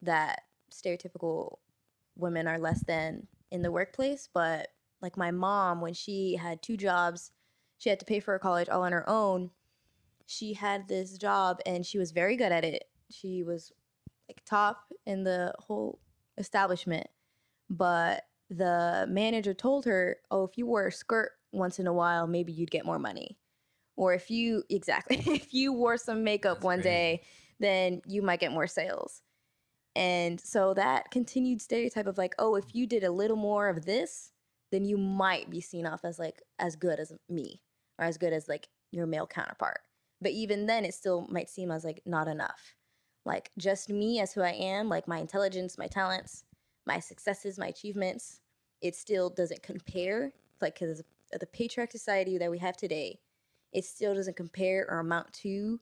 that 0.00 0.42
stereotypical 0.72 1.58
women 2.16 2.48
are 2.48 2.58
less 2.58 2.82
than 2.84 3.26
in 3.50 3.60
the 3.60 3.70
workplace. 3.70 4.28
But 4.32 4.68
like 5.02 5.18
my 5.18 5.30
mom, 5.32 5.82
when 5.82 5.92
she 5.92 6.36
had 6.36 6.62
two 6.62 6.78
jobs, 6.78 7.30
she 7.76 7.90
had 7.90 8.00
to 8.00 8.06
pay 8.06 8.20
for 8.20 8.32
her 8.32 8.38
college 8.38 8.70
all 8.70 8.82
on 8.82 8.92
her 8.92 9.08
own. 9.08 9.50
She 10.26 10.54
had 10.54 10.88
this 10.88 11.16
job 11.18 11.60
and 11.66 11.86
she 11.86 11.98
was 11.98 12.10
very 12.12 12.36
good 12.36 12.52
at 12.52 12.64
it. 12.64 12.84
She 13.10 13.42
was 13.42 13.72
like 14.28 14.42
top 14.44 14.92
in 15.06 15.24
the 15.24 15.54
whole 15.58 16.00
establishment, 16.38 17.06
but 17.70 18.24
the 18.50 19.06
manager 19.08 19.54
told 19.54 19.84
her, 19.86 20.18
"Oh, 20.30 20.44
if 20.44 20.58
you 20.58 20.66
wore 20.66 20.88
a 20.88 20.92
skirt 20.92 21.32
once 21.52 21.78
in 21.78 21.86
a 21.86 21.92
while, 21.92 22.26
maybe 22.26 22.52
you'd 22.52 22.70
get 22.70 22.84
more 22.86 22.98
money." 22.98 23.38
Or 23.96 24.14
if 24.14 24.30
you 24.30 24.64
exactly, 24.70 25.18
if 25.26 25.54
you 25.54 25.72
wore 25.72 25.96
some 25.96 26.24
makeup 26.24 26.56
That's 26.58 26.64
one 26.64 26.80
crazy. 26.80 26.88
day, 26.90 27.22
then 27.60 28.02
you 28.06 28.22
might 28.22 28.40
get 28.40 28.52
more 28.52 28.66
sales. 28.66 29.22
And 29.94 30.40
so 30.40 30.74
that 30.74 31.10
continued 31.10 31.62
stereotype 31.62 32.06
of 32.06 32.18
like, 32.18 32.34
"Oh, 32.38 32.56
if 32.56 32.74
you 32.74 32.86
did 32.86 33.04
a 33.04 33.10
little 33.10 33.36
more 33.36 33.68
of 33.68 33.84
this, 33.86 34.32
then 34.72 34.84
you 34.84 34.98
might 34.98 35.50
be 35.50 35.60
seen 35.60 35.86
off 35.86 36.04
as 36.04 36.18
like 36.18 36.42
as 36.58 36.76
good 36.76 37.00
as 37.00 37.12
me 37.28 37.62
or 37.98 38.04
as 38.04 38.18
good 38.18 38.32
as 38.32 38.48
like 38.48 38.68
your 38.90 39.06
male 39.06 39.26
counterpart." 39.26 39.80
But 40.20 40.32
even 40.32 40.66
then 40.66 40.84
it 40.84 40.94
still 40.94 41.26
might 41.28 41.50
seem 41.50 41.70
as 41.70 41.84
like 41.84 42.02
not 42.06 42.28
enough. 42.28 42.74
Like 43.24 43.50
just 43.58 43.88
me 43.88 44.20
as 44.20 44.32
who 44.32 44.40
I 44.40 44.52
am, 44.52 44.88
like 44.88 45.08
my 45.08 45.18
intelligence, 45.18 45.78
my 45.78 45.86
talents, 45.86 46.44
my 46.86 47.00
successes, 47.00 47.58
my 47.58 47.66
achievements, 47.68 48.40
it 48.80 48.94
still 48.94 49.30
doesn't 49.30 49.62
compare. 49.62 50.32
Like, 50.60 50.78
because 50.78 51.02
the 51.38 51.46
patriarch 51.46 51.90
society 51.90 52.38
that 52.38 52.50
we 52.50 52.58
have 52.58 52.76
today, 52.76 53.18
it 53.72 53.84
still 53.84 54.14
doesn't 54.14 54.36
compare 54.36 54.86
or 54.88 55.00
amount 55.00 55.32
to 55.34 55.80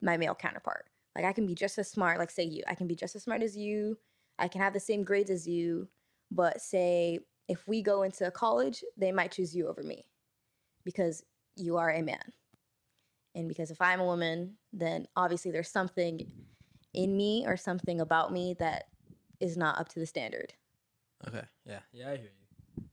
my 0.00 0.16
male 0.16 0.34
counterpart. 0.34 0.86
Like, 1.14 1.24
I 1.24 1.32
can 1.32 1.46
be 1.46 1.54
just 1.54 1.78
as 1.78 1.88
smart, 1.88 2.18
like, 2.18 2.30
say 2.30 2.44
you, 2.44 2.62
I 2.66 2.74
can 2.74 2.86
be 2.86 2.96
just 2.96 3.14
as 3.16 3.22
smart 3.22 3.42
as 3.42 3.56
you, 3.56 3.98
I 4.38 4.48
can 4.48 4.60
have 4.60 4.72
the 4.72 4.80
same 4.80 5.04
grades 5.04 5.30
as 5.30 5.46
you, 5.46 5.88
but 6.30 6.60
say 6.60 7.18
if 7.48 7.66
we 7.66 7.82
go 7.82 8.02
into 8.02 8.26
a 8.26 8.30
college, 8.30 8.84
they 8.96 9.12
might 9.12 9.32
choose 9.32 9.54
you 9.54 9.68
over 9.68 9.82
me 9.82 10.04
because 10.84 11.24
you 11.56 11.76
are 11.76 11.90
a 11.90 12.02
man. 12.02 12.32
And 13.38 13.46
because 13.48 13.70
if 13.70 13.80
I'm 13.80 14.00
a 14.00 14.04
woman, 14.04 14.54
then 14.72 15.06
obviously 15.14 15.52
there's 15.52 15.70
something 15.70 16.26
in 16.92 17.16
me 17.16 17.44
or 17.46 17.56
something 17.56 18.00
about 18.00 18.32
me 18.32 18.56
that 18.58 18.88
is 19.38 19.56
not 19.56 19.78
up 19.78 19.88
to 19.90 20.00
the 20.00 20.06
standard. 20.06 20.54
Okay. 21.26 21.44
Yeah. 21.64 21.78
Yeah, 21.92 22.08
I 22.08 22.16
hear 22.16 22.24
you. 22.24 22.84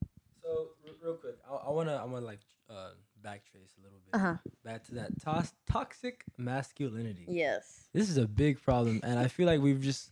So 0.44 0.68
r- 0.86 0.94
real 1.04 1.16
quick, 1.16 1.38
I, 1.50 1.56
I 1.56 1.72
wanna 1.72 1.96
I 1.96 2.06
wanna 2.06 2.26
like 2.28 2.42
uh 2.70 2.90
backtrace 3.26 3.74
a 3.80 3.84
little 3.84 4.00
bit 4.06 4.14
Uh 4.14 4.20
huh. 4.20 4.36
back 4.64 4.84
to 4.86 4.96
that 4.96 5.20
tos- 5.20 5.54
toxic 5.68 6.24
masculinity. 6.38 7.26
Yes. 7.28 7.88
This 7.92 8.08
is 8.12 8.18
a 8.18 8.28
big 8.28 8.62
problem, 8.62 9.00
and 9.04 9.18
I 9.18 9.28
feel 9.28 9.48
like 9.48 9.62
we've 9.62 9.82
just 9.82 10.12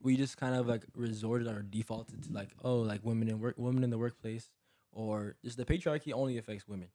we 0.00 0.16
just 0.16 0.38
kind 0.38 0.54
of 0.54 0.66
like 0.66 0.86
resorted 0.94 1.46
or 1.48 1.60
defaulted 1.60 2.22
to 2.22 2.32
like 2.32 2.48
oh 2.62 2.76
like 2.78 3.00
women 3.04 3.28
in 3.28 3.38
work 3.38 3.56
women 3.58 3.84
in 3.84 3.90
the 3.90 3.98
workplace 3.98 4.48
or 4.92 5.36
just 5.44 5.58
the 5.58 5.66
patriarchy 5.66 6.14
only 6.14 6.38
affects 6.38 6.66
women. 6.66 6.88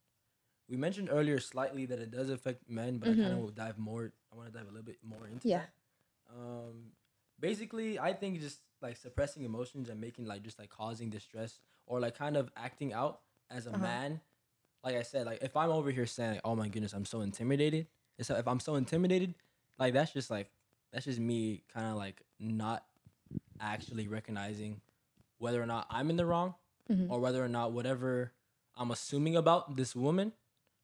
We 0.69 0.77
mentioned 0.77 1.09
earlier 1.11 1.39
slightly 1.39 1.85
that 1.87 1.99
it 1.99 2.11
does 2.11 2.29
affect 2.29 2.69
men, 2.69 2.99
but 2.99 3.09
I 3.09 3.15
kind 3.15 3.33
of 3.33 3.39
will 3.39 3.49
dive 3.49 3.77
more. 3.79 4.11
I 4.31 4.35
want 4.35 4.51
to 4.51 4.57
dive 4.57 4.67
a 4.67 4.71
little 4.71 4.83
bit 4.85 4.99
more 5.03 5.27
into 5.27 5.47
Yeah. 5.47 5.57
that. 5.59 5.69
Um, 6.31 6.91
basically, 7.39 7.97
I 7.97 8.13
think 8.13 8.39
just 8.39 8.59
like 8.81 8.95
suppressing 8.97 9.43
emotions 9.43 9.89
and 9.89 9.99
making 9.99 10.25
like 10.25 10.43
just 10.43 10.59
like 10.59 10.69
causing 10.69 11.09
distress 11.09 11.59
or 11.87 11.99
like 11.99 12.15
kind 12.15 12.37
of 12.37 12.51
acting 12.55 12.93
out 12.93 13.21
as 13.49 13.65
a 13.65 13.71
Uh-huh. 13.71 13.79
man. 13.79 14.21
Like 14.83 14.95
I 14.95 15.01
said, 15.01 15.25
like 15.25 15.41
if 15.41 15.57
I'm 15.57 15.71
over 15.71 15.89
here 15.91 16.05
saying, 16.05 16.33
like, 16.35 16.41
"Oh 16.45 16.55
my 16.55 16.69
goodness, 16.69 16.93
I'm 16.93 17.03
so 17.03 17.21
intimidated," 17.21 17.87
it's 18.17 18.29
if 18.29 18.47
I'm 18.47 18.59
so 18.61 18.75
intimidated, 18.75 19.33
like 19.79 19.93
that's 19.93 20.13
just 20.13 20.29
like 20.29 20.51
that's 20.93 21.05
just 21.05 21.19
me 21.19 21.63
kind 21.73 21.87
of 21.87 21.95
like 21.97 22.21
not 22.39 22.85
actually 23.59 24.07
recognizing 24.07 24.81
whether 25.39 25.61
or 25.61 25.65
not 25.65 25.87
I'm 25.89 26.09
in 26.09 26.15
the 26.15 26.25
wrong 26.25 26.55
Mhm. 26.89 27.09
or 27.09 27.19
whether 27.19 27.43
or 27.43 27.49
not 27.49 27.71
whatever 27.73 28.33
I'm 28.77 28.91
assuming 28.91 29.35
about 29.35 29.75
this 29.75 29.95
woman, 29.95 30.31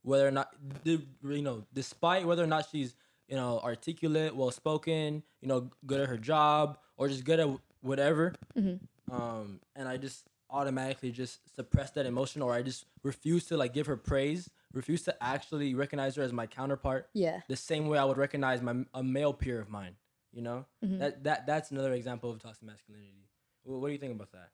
whether 0.05 0.27
or 0.27 0.31
not 0.31 0.47
you 0.85 1.01
know, 1.41 1.65
despite 1.73 2.25
whether 2.25 2.43
or 2.43 2.47
not 2.47 2.67
she's 2.71 2.95
you 3.27 3.35
know 3.35 3.59
articulate, 3.63 4.35
well 4.35 4.51
spoken, 4.51 5.23
you 5.41 5.47
know, 5.47 5.69
good 5.85 5.99
at 6.01 6.07
her 6.09 6.17
job 6.17 6.77
or 6.97 7.07
just 7.09 7.23
good 7.25 7.39
at 7.39 7.49
whatever, 7.81 8.33
Mhm. 8.55 8.79
um, 9.11 9.59
and 9.75 9.87
I 9.87 9.97
just 9.97 10.23
automatically 10.49 11.11
just 11.11 11.39
suppress 11.55 11.91
that 11.91 12.05
emotion 12.05 12.41
or 12.41 12.53
I 12.53 12.61
just 12.61 12.85
refuse 13.03 13.45
to 13.47 13.57
like 13.57 13.73
give 13.73 13.87
her 13.87 13.97
praise, 13.97 14.49
refuse 14.73 15.01
to 15.03 15.23
actually 15.23 15.73
recognize 15.73 16.15
her 16.15 16.23
as 16.23 16.31
my 16.31 16.45
counterpart 16.47 17.09
Yeah. 17.13 17.41
the 17.49 17.55
same 17.55 17.87
way 17.87 17.97
I 17.97 18.05
would 18.05 18.17
recognize 18.17 18.61
my 18.61 18.85
a 18.93 19.03
male 19.03 19.33
peer 19.33 19.59
of 19.59 19.69
mine. 19.69 19.95
You 20.31 20.41
know, 20.43 20.65
Mhm. 20.83 20.99
that 20.99 21.23
that 21.23 21.45
that's 21.47 21.71
another 21.71 21.93
example 21.93 22.29
of 22.29 22.39
toxic 22.41 22.63
masculinity. 22.63 23.27
Wh- 23.63 23.79
What 23.81 23.87
do 23.87 23.93
you 23.93 23.99
think 23.99 24.13
about 24.15 24.31
that? 24.33 24.49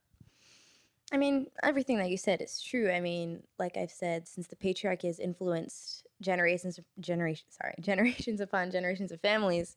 I 1.11 1.17
mean, 1.17 1.47
everything 1.61 1.97
that 1.97 2.09
you 2.09 2.17
said 2.17 2.41
is 2.41 2.61
true. 2.61 2.89
I 2.89 3.01
mean, 3.01 3.43
like 3.59 3.75
I've 3.75 3.91
said, 3.91 4.27
since 4.27 4.47
the 4.47 4.55
patriarchy 4.55 5.05
has 5.05 5.19
influenced 5.19 6.07
generations, 6.21 6.79
generation, 6.99 7.45
sorry, 7.49 7.75
generations 7.81 8.39
upon 8.39 8.71
generations 8.71 9.11
of 9.11 9.19
families, 9.19 9.75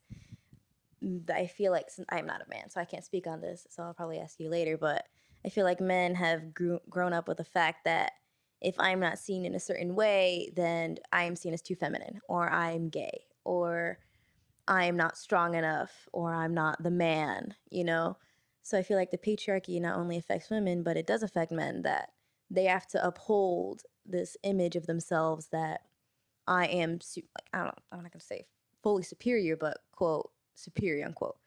I 1.33 1.47
feel 1.47 1.73
like 1.73 1.89
since 1.89 2.07
I'm 2.09 2.25
not 2.25 2.41
a 2.41 2.49
man, 2.49 2.69
so 2.69 2.79
I 2.79 2.85
can't 2.85 3.03
speak 3.03 3.27
on 3.27 3.41
this. 3.41 3.67
So 3.69 3.83
I'll 3.83 3.93
probably 3.93 4.19
ask 4.19 4.39
you 4.39 4.49
later. 4.49 4.77
But 4.77 5.05
I 5.45 5.49
feel 5.49 5.65
like 5.65 5.81
men 5.81 6.15
have 6.15 6.53
grew, 6.53 6.79
grown 6.89 7.11
up 7.11 7.27
with 7.27 7.37
the 7.37 7.43
fact 7.43 7.83
that 7.83 8.13
if 8.61 8.75
I'm 8.79 9.01
not 9.01 9.19
seen 9.19 9.45
in 9.45 9.55
a 9.55 9.59
certain 9.59 9.93
way, 9.93 10.53
then 10.55 10.97
I 11.11 11.25
am 11.25 11.35
seen 11.35 11.53
as 11.53 11.61
too 11.61 11.75
feminine, 11.75 12.21
or 12.29 12.49
I'm 12.49 12.87
gay, 12.87 13.25
or 13.43 13.99
I 14.69 14.85
am 14.85 14.95
not 14.95 15.17
strong 15.17 15.53
enough, 15.53 16.07
or 16.13 16.33
I'm 16.33 16.53
not 16.53 16.81
the 16.81 16.91
man. 16.91 17.55
You 17.69 17.83
know. 17.83 18.17
So 18.65 18.79
I 18.79 18.81
feel 18.81 18.97
like 18.97 19.11
the 19.11 19.17
patriarchy 19.19 19.79
not 19.79 19.95
only 19.95 20.17
affects 20.17 20.49
women, 20.49 20.81
but 20.81 20.97
it 20.97 21.05
does 21.05 21.21
affect 21.21 21.51
men 21.51 21.83
that 21.83 22.13
they 22.49 22.63
have 22.63 22.87
to 22.87 23.07
uphold 23.07 23.83
this 24.07 24.35
image 24.41 24.75
of 24.75 24.87
themselves 24.87 25.49
that 25.51 25.81
I 26.47 26.65
am, 26.65 26.93
like, 27.15 27.45
I 27.53 27.59
don't, 27.59 27.77
I'm 27.91 28.01
not 28.01 28.11
going 28.11 28.19
to 28.19 28.25
say 28.25 28.47
fully 28.81 29.03
superior, 29.03 29.55
but 29.55 29.77
quote, 29.91 30.31
superior, 30.55 31.05
unquote. 31.05 31.37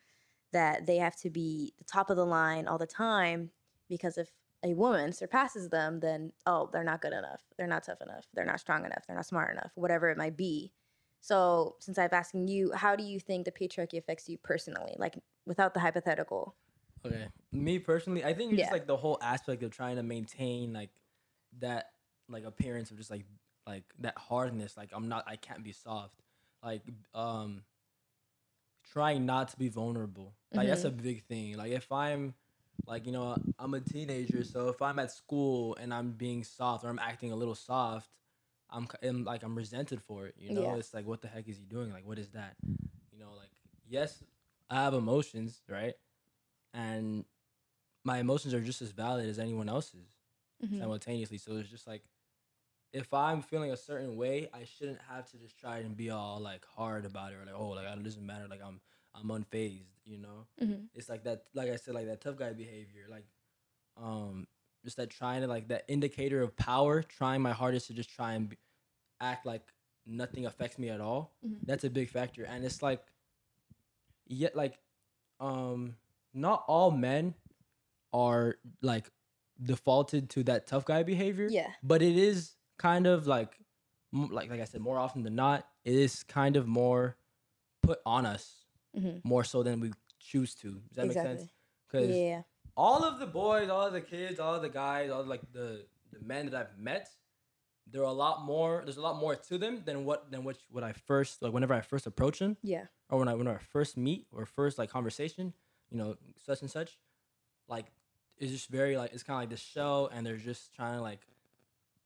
That 0.52 0.87
they 0.87 0.98
have 0.98 1.16
to 1.16 1.28
be 1.28 1.72
the 1.76 1.84
top 1.84 2.08
of 2.08 2.16
the 2.16 2.25
line 2.25 2.68
all 2.68 2.78
the 2.78 2.87
time 2.87 3.50
because 3.88 4.16
if 4.16 4.30
a 4.64 4.75
woman 4.75 5.12
surpasses 5.12 5.70
them, 5.70 5.98
then, 5.98 6.30
oh, 6.46 6.70
they're 6.72 6.84
not 6.84 7.02
good 7.02 7.12
enough. 7.12 7.42
They're 7.56 7.66
not 7.66 7.82
tough 7.82 8.00
enough. 8.00 8.26
They're 8.32 8.44
not 8.44 8.60
strong 8.60 8.84
enough. 8.84 9.02
They're 9.08 9.16
not 9.16 9.26
smart 9.26 9.50
enough, 9.50 9.72
whatever 9.75 10.08
it 10.08 10.18
might 10.18 10.37
be. 10.37 10.70
So, 11.20 11.75
since 11.80 11.98
I've 11.98 12.12
asking 12.12 12.46
you, 12.46 12.70
how 12.75 12.94
do 12.94 13.02
you 13.02 13.18
think 13.18 13.44
the 13.44 13.50
patriarchy 13.50 13.98
affects 13.98 14.28
you 14.28 14.38
personally, 14.38 14.94
like 14.98 15.18
without 15.46 15.75
the 15.75 15.80
hypothetical? 15.80 16.54
Okay, 17.07 17.28
me 17.52 17.78
personally, 17.78 18.25
I 18.25 18.35
think 18.35 18.50
just 18.52 18.71
Yeah. 18.71 18.73
like 18.73 18.87
the 18.87 18.97
whole 18.97 19.19
aspect 19.23 19.62
of 19.62 19.71
trying 19.71 19.97
to 19.97 20.02
maintain 20.02 20.73
like 20.73 20.90
that 21.61 21.93
like 22.28 22.45
appearance 22.45 22.90
of 22.90 22.97
just 22.99 23.11
like 23.11 23.25
like 23.67 23.85
that 24.00 24.17
hardness. 24.19 24.76
Like 24.76 24.90
I'm 24.93 25.09
not, 25.09 25.25
I 25.26 25.37
can't 25.37 25.62
be 25.62 25.73
soft. 25.73 26.21
Like 26.62 26.83
um, 27.14 27.62
trying 28.93 29.26
not 29.26 29.49
to 29.49 29.57
be 29.57 29.69
vulnerable. 29.69 30.35
Like 30.55 30.67
that's 30.69 30.85
a 30.85 30.90
big 30.90 31.25
thing. 31.25 31.57
Like 31.57 31.73
if 31.73 31.90
I'm 31.93 32.35
like 32.87 33.07
you 33.07 33.12
know 33.12 33.37
I'm 33.59 33.75
a 33.75 33.81
teenager, 33.81 34.45
so 34.45 34.69
if 34.69 34.83
I'm 34.83 34.99
at 34.99 35.12
school 35.12 35.76
and 35.81 35.93
I'm 35.93 36.12
being 36.12 36.43
soft 36.45 36.85
or 36.85 36.88
I'm 36.88 36.99
acting 36.99 37.33
a 37.33 37.37
little 37.37 37.55
soft, 37.55 38.11
I'm, 38.71 38.88
I'm 39.02 39.25
like 39.25 39.43
I'm 39.43 39.55
resented 39.55 40.02
for 40.02 40.26
it. 40.26 40.35
You 40.38 40.55
know, 40.55 40.62
Yeah. 40.62 40.76
it's 40.76 40.93
like 40.95 41.07
what 41.07 41.23
the 41.23 41.28
heck 41.28 41.49
is 41.49 41.59
he 41.59 41.64
doing? 41.64 41.93
Like 41.93 42.07
what 42.07 42.19
is 42.19 42.31
that? 42.31 42.57
You 43.12 43.19
know, 43.21 43.31
like 43.37 43.50
yes, 43.88 44.23
I 44.71 44.76
have 44.83 44.95
emotions, 44.95 45.61
right? 45.69 45.95
And 46.75 47.25
my 48.04 48.18
emotions 48.18 48.54
are 48.54 48.60
just 48.60 48.82
as 48.82 48.90
valid 48.90 49.28
as 49.28 49.38
anyone 49.38 49.68
else's 49.68 50.08
Mhm. 50.62 50.78
simultaneously. 50.78 51.38
So 51.38 51.56
it's 51.56 51.68
just 51.70 51.87
like 51.87 52.04
if 52.92 53.12
I'm 53.12 53.42
feeling 53.42 53.70
a 53.70 53.76
certain 53.76 54.16
way, 54.16 54.48
I 54.52 54.64
shouldn't 54.64 55.00
have 55.02 55.30
to 55.32 55.37
just 55.38 55.58
try 55.58 55.78
and 55.78 55.94
be 55.96 56.08
all 56.10 56.40
like 56.40 56.64
hard 56.64 57.04
about 57.04 57.32
it 57.32 57.37
or 57.37 57.44
like 57.44 57.54
oh 57.54 57.68
like 57.70 57.87
it 57.87 58.02
doesn't 58.02 58.25
matter 58.25 58.48
like 58.48 58.62
I'm 58.62 58.80
I'm 59.14 59.28
unfazed, 59.28 60.04
you 60.04 60.18
know. 60.18 60.46
Mhm. 60.60 60.88
It's 60.94 61.08
like 61.08 61.25
that 61.25 61.44
like 61.54 61.70
I 61.70 61.76
said 61.76 61.94
like 61.94 62.06
that 62.06 62.20
tough 62.20 62.37
guy 62.37 62.52
behavior 62.52 63.06
like 63.08 63.26
um 63.96 64.46
just 64.84 64.96
that 64.96 65.10
trying 65.10 65.42
to 65.42 65.48
like 65.48 65.68
that 65.68 65.84
indicator 65.88 66.40
of 66.40 66.56
power, 66.56 67.02
trying 67.02 67.42
my 67.42 67.52
hardest 67.52 67.88
to 67.88 67.94
just 67.94 68.10
try 68.10 68.32
and 68.34 68.48
be, 68.50 68.56
act 69.20 69.44
like 69.44 69.72
nothing 70.06 70.46
affects 70.46 70.78
me 70.78 70.88
at 70.88 71.00
all. 71.00 71.34
Mhm. 71.44 71.58
That's 71.66 71.84
a 71.84 71.90
big 71.90 72.08
factor, 72.08 72.44
and 72.44 72.64
it's 72.64 72.80
like 72.82 73.04
yet 74.26 74.54
like 74.56 74.78
um 75.40 75.96
not 76.35 76.64
all 76.68 76.90
men 76.90 77.35
are 78.12 78.56
like 78.82 79.11
defaulted 79.62 80.30
to 80.30 80.42
that 80.44 80.66
tough 80.66 80.85
guy 80.85 81.02
behavior 81.02 81.49
Yeah. 81.50 81.70
but 81.82 82.00
it 82.02 82.16
is 82.16 82.54
kind 82.78 83.06
of 83.06 83.26
like 83.26 83.58
like 84.12 84.49
like 84.50 84.61
I 84.61 84.64
said 84.64 84.80
more 84.80 84.99
often 84.99 85.23
than 85.23 85.35
not 85.35 85.66
it 85.85 85.94
is 85.94 86.23
kind 86.23 86.56
of 86.56 86.66
more 86.66 87.16
put 87.82 87.99
on 88.06 88.25
us 88.26 88.64
Mhm. 88.97 89.20
more 89.25 89.44
so 89.44 89.62
than 89.62 89.80
we 89.80 89.92
choose 90.18 90.54
to 90.56 90.73
does 90.73 90.82
that 90.94 91.06
make 91.06 91.14
sense 91.16 91.42
because 91.87 92.16
Yeah. 92.16 92.42
all 92.76 93.04
of 93.04 93.18
the 93.18 93.26
boys 93.26 93.68
all 93.68 93.87
of 93.87 93.92
the 93.92 94.00
kids 94.00 94.38
all 94.40 94.54
of 94.54 94.62
the 94.62 94.68
guys 94.68 95.11
all 95.11 95.25
like 95.25 95.42
the 95.52 95.87
the 96.12 96.20
men 96.20 96.47
that 96.50 96.54
I've 96.54 96.78
met 96.78 97.08
there 97.90 98.02
are 98.02 98.06
a 98.06 98.12
lot 98.12 98.44
more 98.44 98.82
there's 98.85 98.97
a 98.97 99.02
lot 99.02 99.16
more 99.18 99.35
to 99.35 99.58
them 99.58 99.82
than 99.85 100.04
what 100.04 100.30
than 100.30 100.44
what 100.44 100.56
what 100.70 100.85
I 100.85 100.92
first 100.92 101.42
like 101.42 101.52
whenever 101.52 101.75
I 101.75 101.80
first 101.80 102.06
approach 102.06 102.38
them 102.38 102.56
Yeah. 102.62 102.87
or 103.11 103.18
when 103.18 103.28
I 103.28 103.35
when 103.35 103.49
I 103.49 103.58
first 103.58 103.97
meet 103.97 104.26
or 104.32 104.47
first 104.47 104.78
like 104.78 104.88
conversation, 104.90 105.52
you 105.90 105.99
know, 105.99 106.16
such 106.45 106.61
and 106.62 106.71
such, 106.71 106.99
like 107.68 107.87
it's 108.38 108.52
just 108.52 108.68
very 108.68 108.97
like 108.97 109.12
it's 109.12 109.23
kind 109.23 109.37
of 109.37 109.42
like 109.42 109.50
this 109.50 109.61
show, 109.61 110.09
and 110.12 110.26
they're 110.26 110.37
just 110.37 110.75
trying 110.75 110.95
to 110.95 111.02
like 111.02 111.21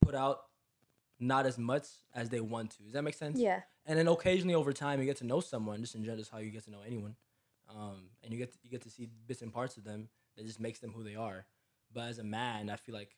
put 0.01 0.15
out 0.15 0.43
not 1.21 1.47
as 1.47 1.59
much 1.59 1.87
as 2.15 2.29
they 2.29 2.41
want 2.41 2.73
to. 2.73 2.83
Does 2.83 2.93
that 2.93 3.03
make 3.03 3.15
sense? 3.15 3.39
Yeah. 3.39 3.61
And 3.87 3.99
then 3.99 4.09
occasionally 4.09 4.55
over 4.55 4.73
time, 4.73 5.01
you 5.01 5.07
get 5.07 5.19
to 5.19 5.27
know 5.27 5.41
someone. 5.41 5.81
Just 5.81 5.95
in 5.95 6.03
general, 6.03 6.19
just 6.19 6.31
how 6.31 6.39
you 6.39 6.51
get 6.51 6.65
to 6.65 6.71
know 6.71 6.83
anyone, 6.87 7.17
um, 7.71 8.09
and 8.23 8.33
you 8.33 8.39
get 8.39 8.53
to, 8.53 8.59
you 8.63 8.71
get 8.71 8.83
to 8.83 8.91
see 8.91 9.09
bits 9.27 9.43
and 9.43 9.53
parts 9.53 9.77
of 9.77 9.85
them 9.85 10.09
that 10.37 10.47
just 10.47 10.61
makes 10.61 10.79
them 10.79 10.93
who 10.93 11.03
they 11.05 11.17
are. 11.17 11.47
But 11.93 12.09
as 12.09 12.19
a 12.19 12.25
man, 12.25 12.71
I 12.71 12.77
feel 12.77 12.95
like 12.95 13.17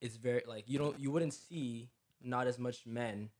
it's 0.00 0.16
very 0.16 0.42
like 0.46 0.64
you 0.66 0.78
don't 0.78 0.98
you 0.98 1.10
wouldn't 1.10 1.34
see 1.34 1.88
not 2.22 2.46
as 2.46 2.58
much 2.58 2.86
men 2.86 3.30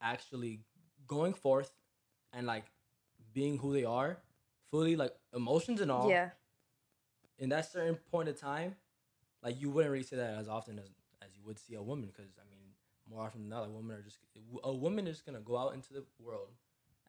actually 0.00 0.60
going 1.06 1.34
forth 1.34 1.72
and 2.32 2.46
like 2.46 2.64
being 3.32 3.58
who 3.58 3.72
they 3.72 3.84
are 3.84 4.18
fully 4.74 4.96
like 4.96 5.14
emotions 5.34 5.80
and 5.80 5.90
all 5.90 6.08
Yeah. 6.10 6.30
in 7.38 7.48
that 7.50 7.64
certain 7.70 7.96
point 8.10 8.28
of 8.28 8.36
time 8.40 8.74
like 9.42 9.60
you 9.60 9.70
wouldn't 9.70 9.92
really 9.92 10.04
see 10.10 10.16
that 10.16 10.34
as 10.42 10.48
often 10.48 10.78
as 10.84 10.90
as 11.24 11.30
you 11.36 11.42
would 11.46 11.58
see 11.64 11.74
a 11.74 11.82
woman 11.90 12.06
because 12.12 12.32
i 12.42 12.46
mean 12.52 12.64
more 13.08 13.22
often 13.26 13.40
than 13.42 13.50
not 13.50 13.60
like 13.64 13.72
women 13.80 13.96
are 13.96 14.02
just 14.02 14.18
a 14.64 14.74
woman 14.86 15.06
is 15.06 15.20
gonna 15.26 15.40
go 15.40 15.56
out 15.56 15.74
into 15.74 15.92
the 15.92 16.04
world 16.18 16.48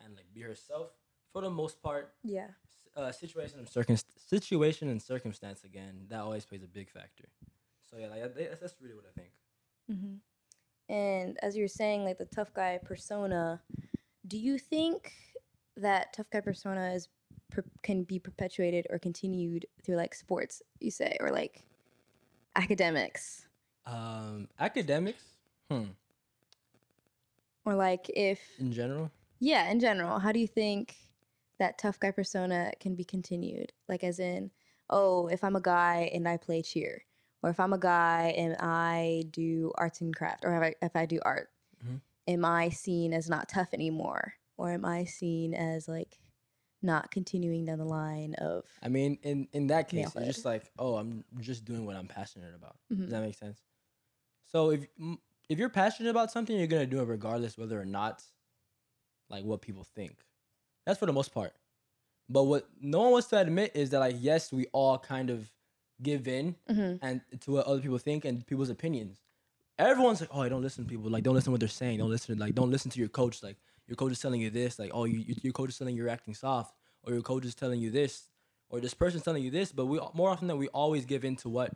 and 0.04 0.16
like 0.16 0.28
be 0.34 0.42
herself 0.42 0.88
for 1.32 1.42
the 1.42 1.50
most 1.50 1.82
part 1.82 2.06
Yeah. 2.24 2.52
Uh, 2.96 3.12
situation 3.12 3.60
and 3.60 3.68
circum- 3.68 3.98
situation 4.34 4.86
and 4.94 5.02
circumstance 5.02 5.64
again 5.72 5.94
that 6.10 6.20
always 6.28 6.46
plays 6.46 6.64
a 6.64 6.72
big 6.80 6.88
factor 6.98 7.28
so 7.88 7.98
yeah 7.98 8.08
like 8.14 8.22
that's, 8.36 8.62
that's 8.62 8.76
really 8.82 8.96
what 9.00 9.06
i 9.12 9.14
think 9.20 9.32
hmm 9.90 10.16
And 10.88 11.30
as 11.46 11.52
you 11.58 11.64
were 11.64 11.78
saying, 11.82 12.00
like 12.08 12.20
the 12.24 12.30
tough 12.38 12.52
guy 12.54 12.74
persona, 12.92 13.44
do 14.34 14.38
you 14.48 14.56
think 14.74 14.98
that 15.86 16.14
tough 16.14 16.30
guy 16.34 16.42
persona 16.50 16.86
is 16.98 17.10
per- 17.52 17.66
can 17.84 18.04
be 18.04 18.20
perpetuated 18.20 18.88
or 18.90 19.00
continued 19.00 19.66
through 19.84 19.96
like 19.96 20.14
sports, 20.14 20.62
you 20.80 20.92
say, 20.92 21.18
or 21.20 21.32
like 21.32 21.64
academics, 22.56 23.48
um 23.86 24.48
academics 24.60 25.24
hmm 25.70 25.84
or 27.66 27.76
like 27.76 28.10
if 28.16 28.40
in 28.60 28.72
general 28.72 29.12
yeah, 29.40 29.70
in 29.70 29.80
general, 29.80 30.20
how 30.20 30.32
do 30.32 30.40
you 30.40 30.48
think 30.48 30.96
that 31.60 31.78
tough 31.78 32.00
guy 32.00 32.12
persona 32.12 32.72
can 32.80 32.96
be 32.96 33.04
continued? 33.04 33.74
Like 33.88 34.04
as 34.04 34.20
in, 34.20 34.50
oh, 34.90 35.28
if 35.28 35.44
I'm 35.44 35.58
a 35.58 35.62
guy 35.62 36.10
and 36.14 36.28
I 36.28 36.38
play 36.38 36.62
cheer, 36.62 37.04
or 37.44 37.50
if 37.50 37.60
I'm 37.60 37.74
a 37.74 37.78
guy 37.78 38.34
and 38.38 38.56
I 38.60 39.26
do 39.32 39.72
arts 39.76 40.02
and 40.02 40.16
craft, 40.16 40.46
or 40.46 40.56
if 40.56 40.64
I, 40.82 40.86
if 40.86 40.96
I 40.96 41.06
do 41.06 41.20
art, 41.24 41.50
Mhm. 41.86 42.02
am 42.28 42.46
I 42.46 42.70
seen 42.70 43.14
as 43.14 43.30
not 43.30 43.50
tough 43.50 43.74
anymore? 43.74 44.36
Or 44.58 44.72
am 44.72 44.86
I 44.86 45.04
seen 45.04 45.54
as 45.54 45.88
like 45.88 46.18
not 46.86 47.12
continuing 47.12 47.66
down 47.66 47.78
the 47.80 47.86
line 47.86 48.36
of 48.36 48.64
I 48.82 48.88
mean, 48.88 49.18
in 49.24 49.48
in 49.54 49.68
that 49.68 49.90
case, 49.90 50.16
it's 50.16 50.26
just 50.26 50.46
like, 50.46 50.72
oh, 50.80 50.96
I'm 50.96 51.24
just 51.42 51.66
doing 51.66 51.86
what 51.86 51.96
I'm 51.96 52.08
passionate 52.08 52.54
about. 52.56 52.78
Mhm. 52.94 53.02
Does 53.02 53.10
that 53.12 53.22
make 53.22 53.36
sense? 53.36 53.62
So 54.46 54.72
if 54.72 54.88
if 55.50 55.60
you're 55.60 55.70
passionate 55.70 56.10
about 56.10 56.32
something, 56.32 56.58
you're 56.58 56.68
gonna 56.68 56.86
do 56.86 57.02
it 57.02 57.06
regardless 57.06 57.58
whether 57.58 57.80
or 57.80 57.86
not, 57.86 58.24
like 59.30 59.44
what 59.44 59.62
people 59.62 59.84
think. 59.84 60.24
That's 60.86 61.00
for 61.00 61.06
the 61.08 61.14
most 61.14 61.34
part. 61.34 61.54
But 62.30 62.44
what 62.44 62.68
no 62.80 63.02
one 63.02 63.12
wants 63.12 63.28
to 63.30 63.40
admit 63.40 63.72
is 63.76 63.90
that 63.92 64.00
like 64.00 64.16
yes, 64.20 64.52
we 64.54 64.68
all 64.74 64.98
kind 64.98 65.30
of 65.30 65.52
give 66.02 66.28
in 66.28 66.56
Mhm. 66.70 67.00
and 67.02 67.22
to 67.42 67.52
what 67.52 67.66
other 67.68 67.82
people 67.82 67.98
think 67.98 68.26
and 68.26 68.46
people's 68.46 68.70
opinions. 68.70 69.22
Everyone's 69.78 70.22
like, 70.22 70.30
oh, 70.34 70.42
I 70.42 70.48
don't 70.50 70.62
listen 70.62 70.86
to 70.86 70.90
people. 70.90 71.10
Like, 71.10 71.24
don't 71.24 71.34
listen 71.34 71.48
to 71.48 71.52
what 71.52 71.60
they're 71.60 71.68
saying. 71.70 71.98
Don't 72.00 72.10
listen. 72.10 72.38
Like, 72.38 72.56
don't 72.56 72.72
listen 72.72 72.90
to 72.92 73.00
your 73.00 73.10
coach. 73.10 73.44
Like, 73.44 73.58
your 73.88 73.96
coach 73.96 74.12
is 74.12 74.20
telling 74.20 74.42
you 74.42 74.50
this. 74.50 74.80
Like, 74.80 74.92
oh, 74.94 75.06
you, 75.06 75.20
you- 75.20 75.36
your 75.44 75.54
coach 75.54 75.70
is 75.70 75.78
telling 75.78 75.96
you 75.96 76.04
you're 76.04 76.12
acting 76.12 76.34
soft, 76.34 76.74
or 77.04 77.14
your 77.14 77.22
coach 77.22 77.46
is 77.46 77.56
telling 77.56 77.80
you 77.80 77.92
this, 77.92 78.30
or 78.70 78.80
this 78.80 78.94
person's 78.94 79.24
telling 79.24 79.44
you 79.44 79.52
this. 79.52 79.72
But 79.72 79.86
we 79.86 80.00
more 80.14 80.30
often 80.30 80.48
than 80.48 80.58
we 80.58 80.68
always 80.70 81.06
give 81.06 81.24
in 81.24 81.36
to 81.38 81.50
what 81.50 81.76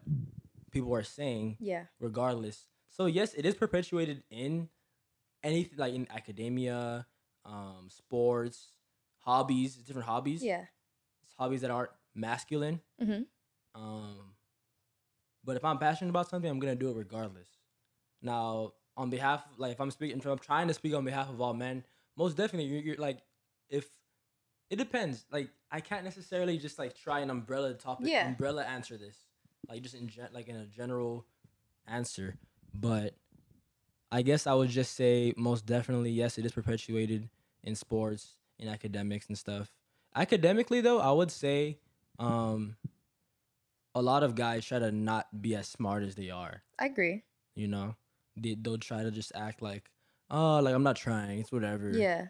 people 0.72 0.94
are 0.96 1.04
saying, 1.04 1.58
yeah, 1.60 1.86
regardless. 2.00 2.68
So 2.89 3.06
yes, 3.06 3.34
it 3.34 3.46
is 3.46 3.56
perpetuated 3.56 4.24
in 4.30 4.70
anything 5.44 5.78
like 5.78 5.94
in 5.94 6.08
academia, 6.13 7.06
um, 7.46 7.88
sports, 7.89 8.68
hobbies, 9.20 9.75
different 9.75 10.08
hobbies. 10.08 10.44
yeah, 10.44 10.66
It's 11.24 11.34
hobbies 11.38 11.62
that 11.62 11.72
aren't 11.72 11.92
masculine. 12.16 12.82
Mhm. 13.01 13.25
Um, 13.75 14.36
but 15.44 15.56
if 15.56 15.63
I'm 15.63 15.78
passionate 15.78 16.10
about 16.10 16.30
something, 16.30 16.50
I'm 16.50 16.60
gonna 16.60 16.75
do 16.75 16.89
it 16.89 16.96
regardless. 16.96 17.48
Now, 18.22 18.74
on 18.98 19.10
behalf, 19.10 19.44
like 19.58 19.72
if 19.72 19.80
I'm 19.80 19.92
speaking, 19.92 20.17
if 20.17 20.26
I'm 20.26 20.38
trying 20.39 20.67
to 20.67 20.74
speak 20.74 20.93
on 20.93 21.06
behalf 21.06 21.30
of 21.30 21.39
all 21.39 21.54
men, 21.54 21.86
most 22.17 22.36
definitely, 22.38 22.69
you're, 22.69 22.82
you're 22.82 22.95
like, 22.98 23.19
if 23.69 23.89
it 24.69 24.76
depends. 24.78 25.26
Like 25.32 25.50
I 25.72 25.80
can't 25.80 26.04
necessarily 26.04 26.58
just 26.58 26.78
like 26.80 26.95
try 26.95 27.19
an 27.22 27.30
umbrella 27.30 27.74
topic, 27.74 28.08
Yeah. 28.08 28.28
umbrella 28.28 28.63
answer 28.63 28.98
this, 28.98 29.17
like 29.67 29.82
just 29.82 29.95
in 29.95 30.08
gen- 30.08 30.30
like 30.34 30.48
in 30.48 30.56
a 30.56 30.65
general 30.65 31.26
answer. 31.88 32.36
But 32.74 33.15
I 34.12 34.22
guess 34.22 34.45
I 34.48 34.54
would 34.54 34.69
just 34.69 34.95
say 34.95 35.34
most 35.38 35.65
definitely 35.65 36.12
yes, 36.12 36.38
it 36.38 36.45
is 36.45 36.52
perpetuated 36.52 37.30
in 37.63 37.76
sports, 37.76 38.36
in 38.60 38.67
academics 38.67 39.28
and 39.28 39.38
stuff. 39.38 39.72
Academically 40.15 40.82
though, 40.82 41.00
I 41.00 41.12
would 41.12 41.32
say 41.32 41.80
um 42.19 42.76
a 43.95 44.02
lot 44.02 44.24
of 44.24 44.36
guys 44.36 44.65
try 44.65 44.80
to 44.80 44.91
not 44.91 45.41
be 45.41 45.56
as 45.56 45.67
smart 45.67 46.04
as 46.04 46.15
they 46.15 46.30
are, 46.30 46.63
I 46.78 46.86
agree. 46.86 47.24
you 47.56 47.67
know? 47.67 47.95
They 48.38 48.56
they'll 48.56 48.78
try 48.78 49.04
to 49.04 49.12
just 49.12 49.32
act 49.36 49.62
like, 49.62 49.89
"Oh, 50.30 50.60
like 50.60 50.74
I'm 50.76 50.84
not 50.84 50.96
trying. 50.96 51.39
It's 51.39 51.52
whatever." 51.52 51.89
Yeah, 51.92 52.28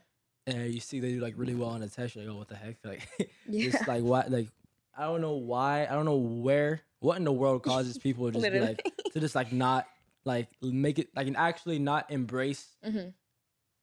And 0.48 0.74
you 0.74 0.80
see 0.80 1.00
they 1.00 1.12
do 1.14 1.20
like 1.20 1.36
really 1.38 1.56
well 1.56 1.70
on 1.70 1.82
the 1.82 1.90
test, 1.90 2.16
you're 2.16 2.26
like, 2.26 2.34
"Oh, 2.34 2.38
what 2.38 2.48
the 2.48 2.56
heck?" 2.56 2.78
Like 2.86 3.08
yeah, 3.46 3.70
just 3.70 3.88
like 3.88 4.04
what 4.04 4.32
like 4.32 4.50
I 4.98 5.04
don't 5.06 5.22
know 5.22 5.36
why, 5.36 5.84
I 5.86 5.94
don't 5.94 6.06
know 6.06 6.18
where 6.18 6.82
what 7.00 7.18
in 7.18 7.24
the 7.24 7.32
world 7.34 7.64
causes 7.64 7.98
people 7.98 8.26
to 8.28 8.32
just 8.34 8.52
be 8.52 8.60
like 8.60 8.80
to 9.14 9.20
just 9.20 9.36
like 9.36 9.52
not 9.52 9.88
like 10.26 10.50
make 10.62 11.00
it 11.00 11.10
like 11.16 11.28
and 11.28 11.38
actually 11.38 11.80
not 11.80 12.12
embrace 12.12 12.78
mhm, 12.84 13.14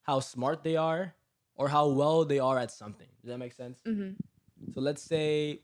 how 0.03 0.21
smart 0.21 0.63
they 0.63 0.77
are 0.77 1.15
or 1.55 1.69
how 1.69 1.89
well 1.89 2.25
they 2.25 2.39
are 2.39 2.59
at 2.59 2.71
something. 2.71 3.09
Does 3.21 3.29
that 3.29 3.39
make 3.39 3.53
sense? 3.53 3.81
mhm, 3.85 4.17
So 4.75 4.81
let's 4.81 5.03
say 5.03 5.63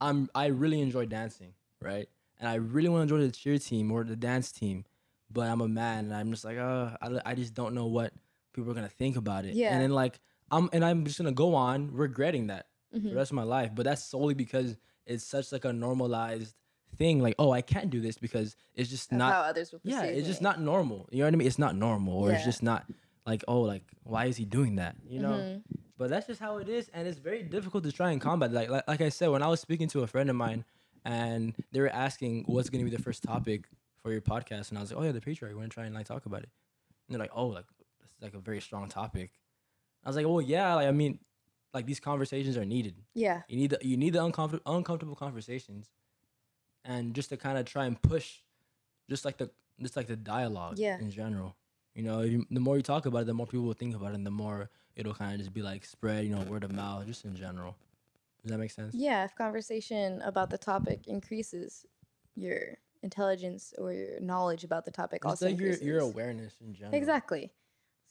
I'm 0.00 0.30
I 0.34 0.46
really 0.46 0.80
enjoy 0.80 1.06
dancing, 1.06 1.54
right? 1.80 2.08
And 2.38 2.48
I 2.48 2.56
really 2.56 2.88
want 2.88 3.08
to 3.08 3.14
join 3.14 3.20
the 3.26 3.32
cheer 3.32 3.58
team 3.58 3.92
or 3.92 4.04
the 4.04 4.16
dance 4.16 4.52
team, 4.52 4.84
but 5.32 5.48
I'm 5.48 5.60
a 5.60 5.68
man 5.68 6.06
and 6.06 6.14
I'm 6.14 6.30
just 6.30 6.44
like, 6.44 6.58
uh, 6.58 6.90
I, 7.00 7.20
I 7.24 7.34
just 7.34 7.54
don't 7.54 7.74
know 7.74 7.86
what 7.86 8.12
people 8.52 8.70
are 8.70 8.74
gonna 8.74 8.88
think 8.88 9.16
about 9.16 9.44
it. 9.44 9.54
Yeah. 9.54 9.72
And 9.72 9.82
then 9.82 9.90
like 9.90 10.20
I'm 10.50 10.68
and 10.72 10.84
I'm 10.84 11.04
just 11.04 11.18
gonna 11.18 11.32
go 11.32 11.54
on 11.54 11.90
regretting 11.92 12.48
that 12.48 12.66
for 12.92 12.98
the 12.98 13.14
rest 13.14 13.30
of 13.30 13.36
my 13.36 13.42
life. 13.42 13.70
But 13.74 13.84
that's 13.84 14.04
solely 14.04 14.34
because 14.34 14.76
it's 15.06 15.24
such 15.24 15.50
like 15.52 15.64
a 15.64 15.72
normalized 15.72 16.54
thing. 16.96 17.20
Like, 17.22 17.34
oh, 17.38 17.50
I 17.50 17.62
can't 17.62 17.90
do 17.90 18.00
this 18.00 18.18
because 18.18 18.54
it's 18.74 18.90
just 18.90 19.10
Of 19.12 19.18
not 19.18 19.32
how 19.32 19.40
others 19.40 19.72
will 19.72 19.80
yeah, 19.82 20.02
it's 20.02 20.26
just 20.28 20.42
not 20.42 20.60
normal. 20.60 21.08
You 21.10 21.20
know 21.20 21.24
what 21.26 21.34
I 21.34 21.36
mean? 21.36 21.46
It's 21.46 21.58
not 21.58 21.74
normal, 21.74 22.14
or 22.14 22.32
it's 22.32 22.44
just 22.44 22.62
not 22.62 22.84
like, 23.26 23.44
oh, 23.48 23.62
like 23.62 23.84
why 24.02 24.26
is 24.26 24.36
he 24.36 24.44
doing 24.44 24.76
that? 24.76 24.96
You 25.08 25.20
know. 25.20 25.30
Mhm. 25.32 25.62
But 25.98 26.10
that's 26.10 26.26
just 26.26 26.40
how 26.40 26.58
it 26.58 26.68
is, 26.68 26.88
and 26.92 27.06
it's 27.06 27.18
very 27.18 27.42
difficult 27.44 27.84
to 27.84 27.92
try 27.92 28.10
and 28.10 28.20
combat. 28.20 28.52
Like, 28.52 28.68
like, 28.68 28.88
like 28.88 29.00
I 29.00 29.08
said, 29.08 29.28
when 29.28 29.42
I 29.42 29.46
was 29.46 29.60
speaking 29.60 29.88
to 29.88 30.02
a 30.02 30.06
friend 30.06 30.28
of 30.30 30.36
mine, 30.36 30.64
and 31.04 31.54
they 31.70 31.80
were 31.80 31.88
asking 31.88 32.44
what's 32.46 32.70
going 32.70 32.84
to 32.84 32.90
be 32.90 32.94
the 32.96 33.02
first 33.02 33.22
topic 33.22 33.66
for 34.02 34.12
your 34.12 34.20
podcast, 34.20 34.70
and 34.70 34.78
I 34.78 34.80
was 34.80 34.90
like, 34.92 35.00
oh 35.00 35.04
yeah, 35.04 35.12
the 35.12 35.20
patriarchy. 35.20 35.50
We're 35.50 35.54
gonna 35.54 35.68
try 35.68 35.84
and 35.86 35.94
like 35.94 36.06
talk 36.06 36.26
about 36.26 36.42
it. 36.42 36.48
And 37.08 37.14
they're 37.14 37.20
like, 37.20 37.30
oh, 37.34 37.46
like 37.46 37.64
that's 38.00 38.12
like 38.20 38.34
a 38.34 38.38
very 38.38 38.60
strong 38.60 38.88
topic. 38.88 39.30
I 40.04 40.08
was 40.08 40.16
like, 40.16 40.26
well, 40.26 40.40
yeah. 40.40 40.74
Like, 40.74 40.88
I 40.88 40.90
mean, 40.90 41.18
like 41.72 41.86
these 41.86 42.00
conversations 42.00 42.56
are 42.56 42.64
needed. 42.64 42.94
Yeah, 43.14 43.42
You 43.48 43.56
need 43.56 43.70
the 43.70 43.78
you 43.82 43.96
need 43.96 44.12
the 44.14 44.24
uncomfortable 44.24 44.72
uncomfortable 44.76 45.14
conversations, 45.16 45.88
and 46.84 47.14
just 47.14 47.28
to 47.30 47.36
kind 47.36 47.58
of 47.58 47.64
try 47.64 47.86
and 47.86 48.00
push, 48.00 48.38
just 49.08 49.24
like 49.24 49.38
the 49.38 49.50
just 49.80 49.96
like 49.96 50.06
the 50.06 50.16
dialogue 50.16 50.78
Yeah. 50.78 50.98
in 50.98 51.10
general. 51.10 51.56
You 51.94 52.02
know, 52.02 52.20
if 52.20 52.32
you, 52.32 52.46
the 52.50 52.60
more 52.60 52.76
you 52.76 52.82
talk 52.82 53.04
about 53.06 53.22
it, 53.22 53.26
the 53.26 53.34
more 53.34 53.46
people 53.46 53.66
will 53.66 53.74
think 53.74 53.94
about 53.94 54.12
it, 54.12 54.14
and 54.14 54.26
the 54.26 54.30
more 54.30 54.70
it'll 54.96 55.14
kind 55.14 55.32
of 55.34 55.38
just 55.38 55.52
be 55.52 55.62
like 55.62 55.84
spread. 55.84 56.24
You 56.24 56.34
know, 56.34 56.42
word 56.42 56.64
of 56.64 56.72
mouth, 56.72 57.06
just 57.06 57.24
in 57.24 57.36
general. 57.36 57.76
Does 58.42 58.50
that 58.50 58.58
make 58.58 58.72
sense? 58.72 58.94
yeah. 58.94 59.24
If 59.24 59.36
conversation 59.36 60.20
about 60.22 60.50
the 60.50 60.58
topic 60.58 61.06
increases, 61.06 61.86
your 62.34 62.78
intelligence 63.02 63.74
or 63.78 63.92
your 63.92 64.20
knowledge 64.20 64.64
about 64.64 64.84
the 64.84 64.90
topic 64.90 65.24
also 65.24 65.46
like 65.46 65.60
your 65.60 65.74
your 65.74 65.98
awareness 65.98 66.54
in 66.60 66.74
general. 66.74 66.96
Exactly. 66.96 67.52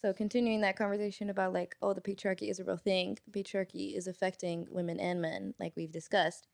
So 0.01 0.13
continuing 0.13 0.62
that 0.62 0.77
conversation 0.77 1.30
about 1.30 1.54
like, 1.54 1.75
oh, 1.82 1.93
the 1.93 2.01
patriarchy 2.01 2.49
is 2.49 2.60
a 2.60 2.63
real 2.63 2.77
thing. 2.77 3.19
The 3.27 3.43
patriarchy 3.43 3.95
is 3.95 4.08
affecting 4.08 4.65
women 4.71 4.99
and 4.99 5.21
men, 5.21 5.54
like 5.60 5.73
we've 5.75 5.91
discussed. 5.91 6.47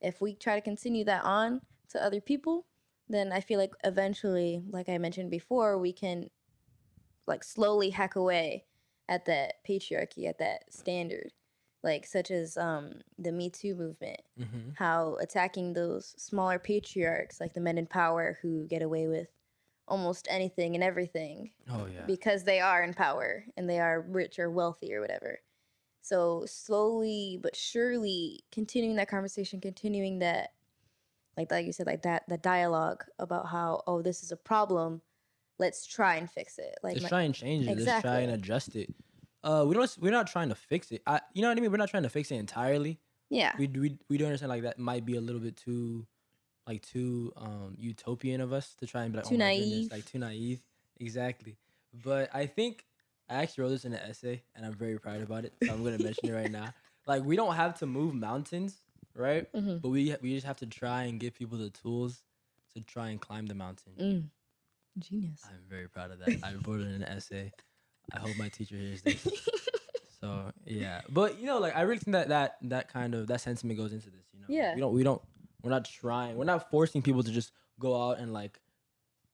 If 0.00 0.20
we 0.20 0.34
try 0.34 0.56
to 0.56 0.60
continue 0.60 1.04
that 1.04 1.24
on 1.24 1.60
to 1.90 2.04
other 2.04 2.20
people, 2.20 2.66
then 3.08 3.32
I 3.32 3.40
feel 3.40 3.60
like 3.60 3.74
eventually, 3.84 4.62
like 4.68 4.88
I 4.88 4.98
mentioned 4.98 5.30
before, 5.30 5.78
we 5.78 5.92
can 5.92 6.30
like 7.26 7.44
slowly 7.44 7.90
hack 7.90 8.16
away 8.16 8.64
at 9.08 9.26
that 9.26 9.64
patriarchy, 9.68 10.28
at 10.28 10.38
that 10.38 10.72
standard. 10.72 11.32
Like 11.82 12.06
such 12.06 12.30
as 12.30 12.56
um 12.56 13.00
the 13.18 13.32
Me 13.32 13.48
Too 13.50 13.74
movement 13.74 14.20
Mm-hmm. 14.38 14.70
how 14.76 15.16
attacking 15.20 15.72
those 15.72 16.14
smaller 16.18 16.58
patriarchs, 16.58 17.40
like 17.40 17.52
the 17.54 17.60
men 17.60 17.78
in 17.78 17.86
power 17.86 18.38
who 18.42 18.66
get 18.66 18.82
away 18.82 19.06
with 19.08 19.28
almost 19.88 20.26
anything 20.30 20.74
and 20.74 20.84
everything 20.84 21.50
Oh 21.70 21.86
yeah. 21.86 22.04
because 22.06 22.44
they 22.44 22.60
are 22.60 22.82
in 22.82 22.94
power 22.94 23.44
and 23.56 23.68
they 23.68 23.80
are 23.80 24.00
rich 24.00 24.38
or 24.38 24.50
wealthy 24.50 24.94
or 24.94 25.00
whatever. 25.00 25.40
So 26.02 26.44
slowly 26.46 27.38
but 27.42 27.56
surely 27.56 28.44
continuing 28.52 28.96
that 28.96 29.08
conversation, 29.08 29.60
continuing 29.60 30.20
that 30.20 30.52
like 31.36 31.50
like 31.50 31.66
you 31.66 31.72
said, 31.72 31.86
like 31.86 32.02
that 32.02 32.24
the 32.28 32.38
dialogue 32.38 33.04
about 33.18 33.46
how, 33.48 33.82
oh, 33.86 34.02
this 34.02 34.22
is 34.22 34.32
a 34.32 34.36
problem. 34.36 35.00
Let's 35.58 35.86
try 35.86 36.16
and 36.16 36.30
fix 36.30 36.58
it. 36.58 36.76
Like 36.82 36.94
Let's 36.94 37.02
my- 37.04 37.08
try 37.08 37.22
and 37.22 37.34
change 37.34 37.66
it. 37.66 37.78
Let's 37.78 38.02
try 38.02 38.20
and 38.20 38.32
adjust 38.32 38.76
it. 38.76 38.94
Uh, 39.42 39.64
we 39.66 39.74
don't. 39.74 39.96
We're 40.00 40.10
not 40.12 40.26
trying 40.26 40.48
to 40.50 40.54
fix 40.54 40.90
it. 40.92 41.02
I, 41.06 41.20
you 41.32 41.42
know 41.42 41.48
what 41.48 41.56
I 41.56 41.60
mean. 41.60 41.70
We're 41.70 41.78
not 41.78 41.88
trying 41.90 42.02
to 42.04 42.10
fix 42.10 42.30
it 42.30 42.36
entirely. 42.36 42.98
yeah. 43.30 43.52
we 43.58 43.66
we 43.68 43.98
we 44.08 44.18
do 44.18 44.24
understand 44.26 44.50
like 44.50 44.62
that 44.62 44.78
might 44.78 45.04
be 45.06 45.16
a 45.16 45.20
little 45.20 45.40
bit 45.40 45.56
too 45.56 46.06
like 46.66 46.82
too 46.82 47.32
um 47.36 47.74
utopian 47.78 48.40
of 48.40 48.52
us 48.52 48.74
to 48.74 48.86
try 48.86 49.02
and 49.04 49.12
be 49.12 49.18
like 49.18 49.26
Too 49.26 49.36
oh 49.36 49.38
my 49.38 49.54
goodness," 49.54 49.70
naive. 49.70 49.92
like 49.92 50.04
too 50.04 50.18
naive. 50.18 50.60
Exactly. 50.98 51.56
But 52.04 52.28
I 52.34 52.46
think 52.46 52.84
I 53.28 53.36
actually 53.36 53.62
wrote 53.64 53.70
this 53.70 53.84
in 53.84 53.92
an 53.94 54.00
essay 54.00 54.42
and 54.54 54.66
I'm 54.66 54.74
very 54.74 54.98
proud 54.98 55.22
about 55.22 55.44
it. 55.44 55.54
So 55.64 55.72
I'm 55.72 55.82
gonna 55.82 55.98
mention 55.98 56.28
it 56.28 56.32
right 56.32 56.50
now. 56.50 56.72
Like 57.06 57.24
we 57.24 57.34
don't 57.34 57.54
have 57.56 57.78
to 57.78 57.86
move 57.86 58.14
mountains, 58.14 58.76
right? 59.16 59.50
Mm-hmm. 59.54 59.78
But 59.78 59.88
we 59.88 60.14
we 60.22 60.34
just 60.34 60.46
have 60.46 60.58
to 60.58 60.66
try 60.66 61.04
and 61.04 61.18
give 61.18 61.34
people 61.34 61.56
the 61.58 61.70
tools 61.70 62.22
to 62.74 62.82
try 62.82 63.08
and 63.08 63.18
climb 63.20 63.46
the 63.46 63.54
mountain. 63.54 63.92
Mm. 63.98 64.24
Genius. 64.98 65.40
I'm 65.46 65.62
very 65.68 65.88
proud 65.88 66.10
of 66.10 66.18
that. 66.20 66.28
I 66.44 66.52
wrote 66.66 66.80
it 66.82 66.88
in 66.88 67.02
an 67.02 67.04
essay. 67.04 67.52
I 68.12 68.18
hope 68.18 68.36
my 68.38 68.48
teacher 68.48 68.76
hears 68.76 69.02
this. 69.02 69.26
So 70.20 70.52
yeah, 70.66 71.00
but 71.08 71.40
you 71.40 71.46
know, 71.46 71.58
like 71.60 71.74
I 71.74 71.80
really 71.80 71.98
think 72.00 72.12
that 72.12 72.28
that 72.28 72.56
that 72.64 72.92
kind 72.92 73.14
of 73.14 73.26
that 73.28 73.40
sentiment 73.40 73.78
goes 73.78 73.94
into 73.94 74.10
this. 74.10 74.26
You 74.34 74.40
know, 74.40 74.46
Yeah. 74.50 74.74
We 74.74 74.80
don't 74.82 74.92
we 74.92 75.02
don't 75.02 75.22
we're 75.62 75.70
not 75.70 75.86
trying. 75.86 76.36
We're 76.36 76.44
not 76.44 76.70
forcing 76.70 77.00
people 77.00 77.22
to 77.22 77.30
just 77.30 77.52
go 77.78 77.98
out 78.10 78.18
and 78.18 78.30
like 78.30 78.60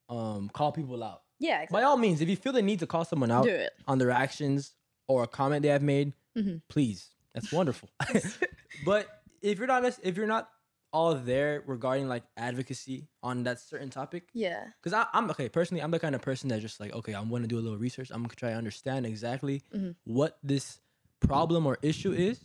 um 0.09 0.49
call 0.49 0.71
people 0.71 1.03
out. 1.03 1.23
yeah, 1.41 1.57
Exactly. 1.63 1.75
By 1.81 1.83
all 1.83 1.97
means, 1.97 2.21
if 2.21 2.29
you 2.29 2.37
feel 2.37 2.53
the 2.53 2.63
need 2.63 2.79
to 2.79 2.87
call 2.87 3.05
someone 3.05 3.33
out 3.33 3.49
on 3.89 3.99
their 3.99 4.13
actions 4.13 4.75
or 5.09 5.25
a 5.25 5.27
comment 5.27 5.63
they 5.63 5.69
have 5.71 5.83
made, 5.83 6.13
Mhm. 6.37 6.63
please. 6.69 7.11
That's 7.35 7.51
wonderful. 7.53 7.91
but 8.85 9.09
if 9.43 9.59
you're 9.59 9.67
not 9.67 9.85
if 10.05 10.17
you're 10.17 10.29
not 10.29 10.49
all 10.97 11.15
there 11.15 11.63
regarding 11.67 12.09
like 12.09 12.25
advocacy 12.39 13.07
on 13.23 13.45
that 13.45 13.61
certain 13.61 13.91
topic, 13.91 14.23
Yeah. 14.33 14.65
because 14.83 15.07
I'm 15.13 15.31
okay 15.33 15.49
personally. 15.51 15.83
I'm 15.83 15.91
the 15.91 15.99
kind 16.07 16.15
of 16.15 16.23
person 16.23 16.49
that 16.49 16.61
just 16.63 16.81
like 16.81 16.93
okay, 16.95 17.13
I'm 17.15 17.29
to 17.29 17.47
do 17.47 17.59
a 17.59 17.65
little 17.67 17.77
research. 17.79 18.11
I'm 18.11 18.23
gonna 18.23 18.35
try 18.35 18.51
to 18.51 18.57
understand 18.57 19.05
exactly 19.05 19.63
Mhm. 19.75 19.95
what 20.05 20.39
this 20.43 20.81
problem 21.21 21.67
or 21.67 21.77
issue 21.83 22.13
is, 22.13 22.41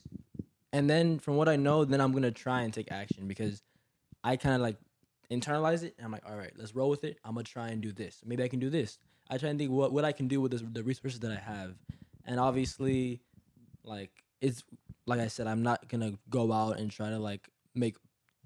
and 0.73 0.89
then 0.89 1.19
from 1.19 1.35
what 1.37 1.47
I 1.47 1.55
know, 1.55 1.85
then 1.85 2.01
I'm 2.01 2.11
gonna 2.11 2.31
try 2.47 2.61
and 2.63 2.73
take 2.73 2.91
action 2.91 3.27
because 3.27 3.63
I 4.23 4.35
kind 4.37 4.55
of 4.55 4.61
like 4.61 4.77
internalize 5.29 5.83
it. 5.83 5.93
And 5.97 6.05
I'm 6.05 6.11
like, 6.11 6.25
all 6.29 6.35
right, 6.35 6.51
let's 6.57 6.75
roll 6.75 6.89
with 6.89 7.03
it. 7.05 7.17
I'm 7.23 7.35
gonna 7.35 7.43
try 7.45 7.69
and 7.69 7.81
do 7.81 7.93
this. 7.93 8.21
Maybe 8.25 8.43
I 8.43 8.49
can 8.49 8.59
do 8.59 8.69
this. 8.69 8.97
I 9.29 9.37
try 9.37 9.49
and 9.49 9.57
think 9.57 9.71
what 9.71 9.93
what 9.93 10.03
I 10.03 10.11
can 10.11 10.27
do 10.27 10.41
with 10.41 10.51
this, 10.51 10.61
the 10.79 10.83
resources 10.83 11.21
that 11.21 11.31
I 11.31 11.39
have, 11.53 11.75
and 12.25 12.37
obviously, 12.37 13.21
like 13.83 14.11
it's 14.41 14.63
like 15.05 15.19
I 15.21 15.27
said, 15.29 15.47
I'm 15.47 15.63
not 15.63 15.87
gonna 15.87 16.13
go 16.29 16.51
out 16.51 16.79
and 16.79 16.91
try 16.91 17.09
to 17.11 17.19
like 17.19 17.47
make 17.73 17.95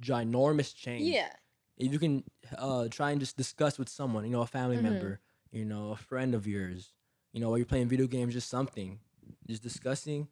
ginormous 0.01 0.75
change 0.75 1.07
Yeah. 1.07 1.33
if 1.77 1.91
you 1.91 1.99
can 1.99 2.23
uh 2.57 2.87
try 2.89 3.11
and 3.11 3.19
just 3.19 3.37
discuss 3.37 3.77
with 3.79 3.89
someone, 3.89 4.25
you 4.25 4.31
know, 4.31 4.41
a 4.41 4.47
family 4.47 4.77
Mhm. 4.77 4.83
member, 4.83 5.19
you 5.51 5.65
know, 5.65 5.91
a 5.91 5.95
friend 5.97 6.33
of 6.35 6.45
yours, 6.47 6.93
you 7.33 7.39
know, 7.39 7.49
while 7.49 7.57
you're 7.57 7.65
playing 7.65 7.87
video 7.87 8.07
games, 8.07 8.33
just 8.33 8.49
something, 8.49 8.99
just 9.47 9.63
discussing, 9.63 10.27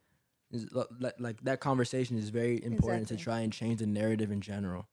is 0.51 0.71
li- 0.71 0.85
li- 0.99 1.11
like 1.19 1.41
that 1.43 1.59
conversation 1.59 2.17
is 2.17 2.29
very 2.29 2.63
important 2.63 3.07
to 3.09 3.17
try 3.17 3.39
and 3.41 3.51
change 3.51 3.79
the 3.79 3.87
narrative 3.87 4.31
in 4.31 4.41
general. 4.41 4.87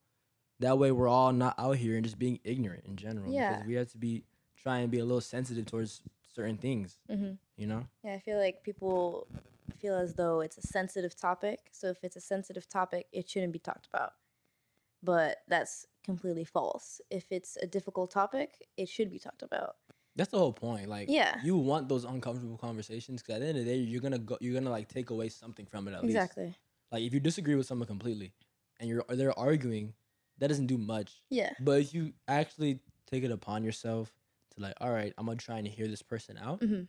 That 0.60 0.78
way, 0.78 0.92
we're 0.92 1.08
all 1.08 1.32
not 1.32 1.54
out 1.58 1.76
here 1.78 1.96
and 1.96 2.04
just 2.04 2.18
being 2.18 2.38
ignorant 2.44 2.84
in 2.84 2.96
general. 2.96 3.32
Yeah. 3.32 3.54
because 3.54 3.66
we 3.66 3.74
have 3.74 3.90
to 3.92 3.98
be 3.98 4.24
try 4.56 4.78
and 4.80 4.90
be 4.90 4.98
a 4.98 5.04
little 5.04 5.20
sensitive 5.22 5.66
towards 5.66 6.02
certain 6.34 6.58
things. 6.58 6.98
hmm 7.08 7.32
You 7.56 7.66
know, 7.66 7.86
Yeah, 8.04 8.14
I 8.14 8.18
feel 8.20 8.38
like 8.38 8.62
people 8.62 9.26
feel 9.78 9.94
as 9.96 10.14
though 10.14 10.40
it's 10.40 10.58
a 10.58 10.62
sensitive 10.66 11.14
topic. 11.16 11.68
So 11.72 11.88
if 11.88 12.02
it's 12.04 12.16
a 12.16 12.20
sensitive 12.20 12.68
topic, 12.68 13.06
it 13.12 13.28
shouldn't 13.28 13.52
be 13.52 13.58
talked 13.58 13.86
about. 13.86 14.12
But 15.02 15.38
that's 15.48 15.86
completely 16.04 16.44
false. 16.44 17.00
If 17.10 17.30
it's 17.32 17.56
a 17.56 17.66
difficult 17.66 18.10
topic, 18.10 18.66
it 18.76 18.88
should 18.88 19.10
be 19.10 19.18
talked 19.18 19.42
about. 19.42 19.76
that's 20.16 20.32
the 20.32 20.38
whole 20.38 20.52
point. 20.52 20.88
Like, 20.88 21.08
Yeah. 21.08 21.40
you 21.42 21.56
want 21.56 21.88
those 21.88 22.04
uncomfortable 22.04 22.58
conversations 22.58 23.22
because 23.22 23.36
at 23.36 23.40
the 23.40 23.46
end 23.46 23.58
of 23.58 23.64
the 23.64 23.70
day, 23.70 23.76
you're 23.78 24.00
gonna 24.02 24.18
go, 24.18 24.36
you're 24.40 24.52
gonna 24.52 24.68
like 24.68 24.88
take 24.88 25.08
away 25.10 25.28
something 25.30 25.64
from 25.66 25.86
it 25.88 25.92
at 25.94 26.02
least. 26.02 26.16
Exactly. 26.16 26.54
Like 26.92 27.02
if 27.04 27.14
you 27.14 27.20
disagree 27.20 27.54
with 27.54 27.66
someone 27.66 27.86
completely 27.86 28.34
and 28.80 28.88
you're 28.90 29.04
they're 29.08 29.38
arguing, 29.38 29.94
that 30.38 30.48
doesn't 30.48 30.66
do 30.66 30.76
much. 30.76 31.22
Yeah. 31.30 31.52
But 31.60 31.80
if 31.80 31.94
you 31.94 32.12
actually 32.28 32.80
take 33.06 33.22
it 33.24 33.30
upon 33.30 33.62
yourself 33.62 34.12
to 34.54 34.60
like, 34.60 34.74
all 34.80 34.90
right, 34.90 35.14
I'm 35.16 35.24
gonna 35.26 35.38
try 35.38 35.58
and 35.58 35.66
hear 35.66 35.86
this 35.88 36.02
person 36.02 36.36
out. 36.36 36.60
hmm 36.60 36.82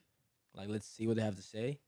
Like 0.56 0.68
let's 0.68 0.88
see 0.88 1.08
what 1.08 1.16
they 1.16 1.24
have 1.24 1.36
to 1.38 1.44
say. 1.44 1.80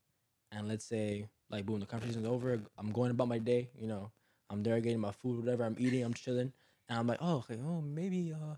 And 0.52 0.68
let's 0.68 0.86
say, 0.86 1.28
like, 1.50 1.66
boom, 1.66 1.80
the 1.80 1.88
conversation's 1.88 2.28
over. 2.28 2.62
I'm 2.78 2.92
going 2.92 3.10
about 3.12 3.28
my 3.28 3.40
day, 3.40 3.70
you 3.76 3.88
know. 3.88 4.12
I'm 4.50 4.64
there 4.64 4.80
getting 4.82 5.00
my 5.00 5.12
food, 5.12 5.40
whatever 5.44 5.64
I'm 5.64 5.76
eating, 5.80 6.04
I'm 6.04 6.14
chilling. 6.14 6.54
And 6.90 7.00
I'm 7.00 7.08
like, 7.08 7.20
oh, 7.22 7.38
okay, 7.38 7.58
oh 7.64 7.82
maybe 7.82 8.34
uh 8.34 8.56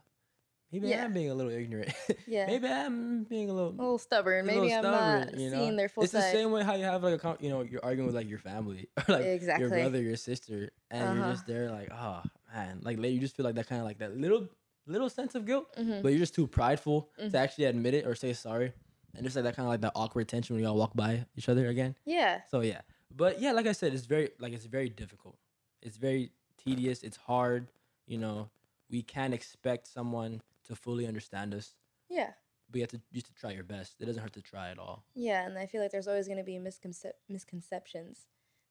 maybe 0.72 0.90
Yeah. 0.90 1.06
I'm 1.06 1.14
being 1.14 1.30
a 1.30 1.36
little 1.36 1.52
ignorant. 1.52 1.94
Yeah. 2.28 2.48
maybe 2.48 2.68
I'm 2.68 3.24
being 3.26 3.50
a 3.50 3.54
little 3.54 3.70
A 3.72 3.78
little 3.82 3.98
stubborn. 4.00 4.46
a 4.46 4.48
little 4.48 4.64
Maybe 4.64 4.74
I'm 4.74 4.84
not 4.84 5.38
you 5.40 5.50
know? 5.50 5.60
seeing 5.60 5.76
their 5.78 5.90
full 5.90 6.04
It's 6.04 6.14
the 6.14 6.22
same 6.22 6.52
way 6.52 6.64
how 6.64 6.76
you 6.76 6.84
have 6.86 7.04
like 7.04 7.24
a 7.24 7.38
you 7.40 7.50
know 7.50 7.62
you're 7.62 7.84
arguing 7.84 8.08
with 8.08 8.16
like 8.16 8.30
your 8.30 8.40
family 8.40 8.90
or 8.98 9.06
like 9.16 9.26
Exactly. 9.26 9.62
your 9.62 9.70
brother, 9.70 10.02
your 10.02 10.18
sister, 10.18 10.72
and 10.92 11.14
you're 11.14 11.22
Uh-huh. 11.24 11.34
just 11.34 11.46
there 11.48 11.72
like 11.72 11.90
oh 11.92 12.24
man, 12.54 12.82
like 12.84 12.98
later 12.98 13.14
you 13.14 13.20
just 13.20 13.36
feel 13.36 13.46
like 13.46 13.56
that 13.56 13.68
kind 13.68 13.82
of 13.82 13.86
like 13.88 14.00
that 14.00 14.18
little 14.18 14.48
little 14.88 15.10
sense 15.10 15.34
of 15.36 15.46
guilt, 15.46 15.68
Mhm. 15.78 16.02
but 16.04 16.10
you're 16.10 16.20
just 16.20 16.36
too 16.36 16.48
prideful 16.48 17.10
Mhm. 17.20 17.32
to 17.32 17.38
actually 17.38 17.66
admit 17.66 17.94
it 17.94 18.06
or 18.06 18.16
say 18.16 18.34
sorry, 18.34 18.74
and 19.16 19.24
just 19.24 19.36
like 19.36 19.46
that 19.46 19.56
kind 19.56 19.66
of 19.66 19.72
like 19.72 19.82
that 19.82 19.94
awkward 19.96 20.28
tension 20.28 20.56
when 20.56 20.64
y'all 20.64 20.76
walk 20.78 20.94
by 20.96 21.26
each 21.36 21.50
other 21.50 21.68
again. 21.70 21.96
Yeah. 22.06 22.42
So 22.52 22.62
yeah, 22.62 22.82
but 23.12 23.40
yeah, 23.42 23.52
like 23.54 23.66
I 23.68 23.72
said, 23.74 23.94
it's 23.94 24.06
very 24.06 24.30
like 24.40 24.54
it's 24.54 24.66
very 24.66 24.90
difficult. 24.90 25.38
It's 25.86 25.98
very 25.98 26.32
tedious. 26.58 27.04
It's 27.04 27.16
hard. 27.16 27.68
You 28.08 28.18
know, 28.18 28.50
we 28.90 29.04
can't 29.04 29.34
expect 29.36 29.88
someone 29.88 30.42
to 30.68 30.76
fully 30.76 31.06
understand 31.08 31.54
us, 31.54 31.76
Yeah. 32.10 32.32
but 32.72 32.78
you 32.78 32.82
have 32.82 32.90
to 32.92 33.02
you 33.12 33.20
have 33.20 33.24
to 33.24 33.34
try 33.36 33.52
your 33.52 33.64
best. 33.64 34.02
It 34.02 34.06
doesn't 34.06 34.22
hurt 34.22 34.34
to 34.34 34.42
try 34.42 34.72
at 34.72 34.80
all. 34.80 35.04
Yeah, 35.14 35.46
and 35.46 35.58
I 35.60 35.68
feel 35.68 35.82
like 35.82 35.92
there's 35.92 36.08
always 36.08 36.26
going 36.28 36.40
to 36.40 36.44
be 36.44 36.58
misconcep- 36.58 37.22
misconceptions 37.30 38.26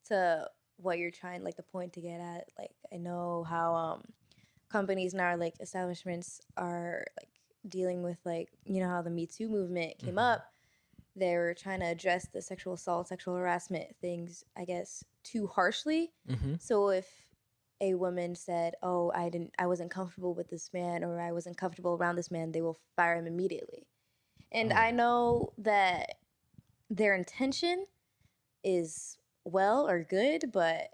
to 0.07 0.51
what 0.77 0.99
you're 0.99 1.13
trying, 1.13 1.45
like 1.45 1.57
the 1.57 1.63
point 1.63 1.93
to 1.93 2.01
get 2.01 2.21
at. 2.21 2.49
Like 2.59 2.75
I 2.93 2.97
know 2.97 3.45
how 3.49 3.75
um 3.75 4.03
companies 4.69 5.15
now, 5.15 5.37
like 5.37 5.55
establishments, 5.61 6.41
are 6.57 7.05
like 7.21 7.31
dealing 7.69 8.03
with 8.03 8.19
like 8.25 8.49
you 8.65 8.81
know 8.81 8.89
how 8.89 9.03
the 9.03 9.11
Me 9.11 9.27
Too 9.27 9.49
movement 9.49 9.99
came 9.99 10.17
Mhm. 10.17 10.33
up. 10.33 10.51
They 11.17 11.37
were 11.37 11.55
trying 11.55 11.81
to 11.81 11.87
address 11.87 12.27
the 12.33 12.43
sexual 12.43 12.75
assault, 12.75 13.09
sexual 13.09 13.37
harassment 13.37 13.95
things, 14.01 14.45
I 14.57 14.65
guess, 14.65 15.05
too 15.23 15.47
harshly. 15.47 16.13
Mm-hmm. 16.29 16.55
So 16.59 16.89
if 16.91 17.09
a 17.81 17.95
woman 17.95 18.35
said, 18.35 18.75
"Oh, 18.83 19.13
I 19.15 19.29
didn't, 19.29 19.55
I 19.59 19.67
wasn't 19.67 19.91
comfortable 19.91 20.35
with 20.35 20.49
this 20.49 20.73
man, 20.73 21.05
or 21.05 21.21
I 21.21 21.33
wasn't 21.33 21.57
comfortable 21.57 21.95
around 21.95 22.17
this 22.17 22.31
man," 22.31 22.53
they 22.53 22.63
will 22.63 22.79
fire 22.97 23.17
him 23.17 23.27
immediately. 23.27 23.87
And 24.53 24.73
Oh. 24.73 24.77
I 24.77 24.91
know 24.91 25.53
that 25.59 26.17
their 26.91 27.15
intention 27.15 27.87
is 28.63 29.19
well 29.45 29.89
or 29.89 30.03
good, 30.03 30.51
but 30.53 30.91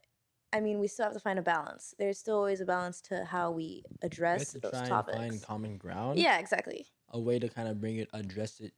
I 0.53 0.61
mean, 0.61 0.81
we 0.81 0.89
still 0.89 1.05
have 1.05 1.15
to 1.15 1.21
find 1.21 1.39
a 1.39 1.43
balance. 1.43 1.95
There's 1.99 2.19
still 2.19 2.37
always 2.37 2.61
a 2.61 2.65
balance 2.65 3.01
to 3.03 3.25
how 3.25 3.53
we 3.53 3.85
address 4.03 4.53
to 4.53 4.59
those 4.59 4.73
try 4.73 4.89
topics. 4.89 5.17
and 5.19 5.31
find 5.31 5.43
common 5.43 5.77
ground. 5.77 6.19
yeah, 6.19 6.39
exactly. 6.39 6.87
a 7.13 7.21
way 7.21 7.39
to 7.39 7.49
kind 7.49 7.69
of 7.69 7.81
bring 7.81 7.97
it, 7.99 8.09
address 8.13 8.61
it 8.61 8.73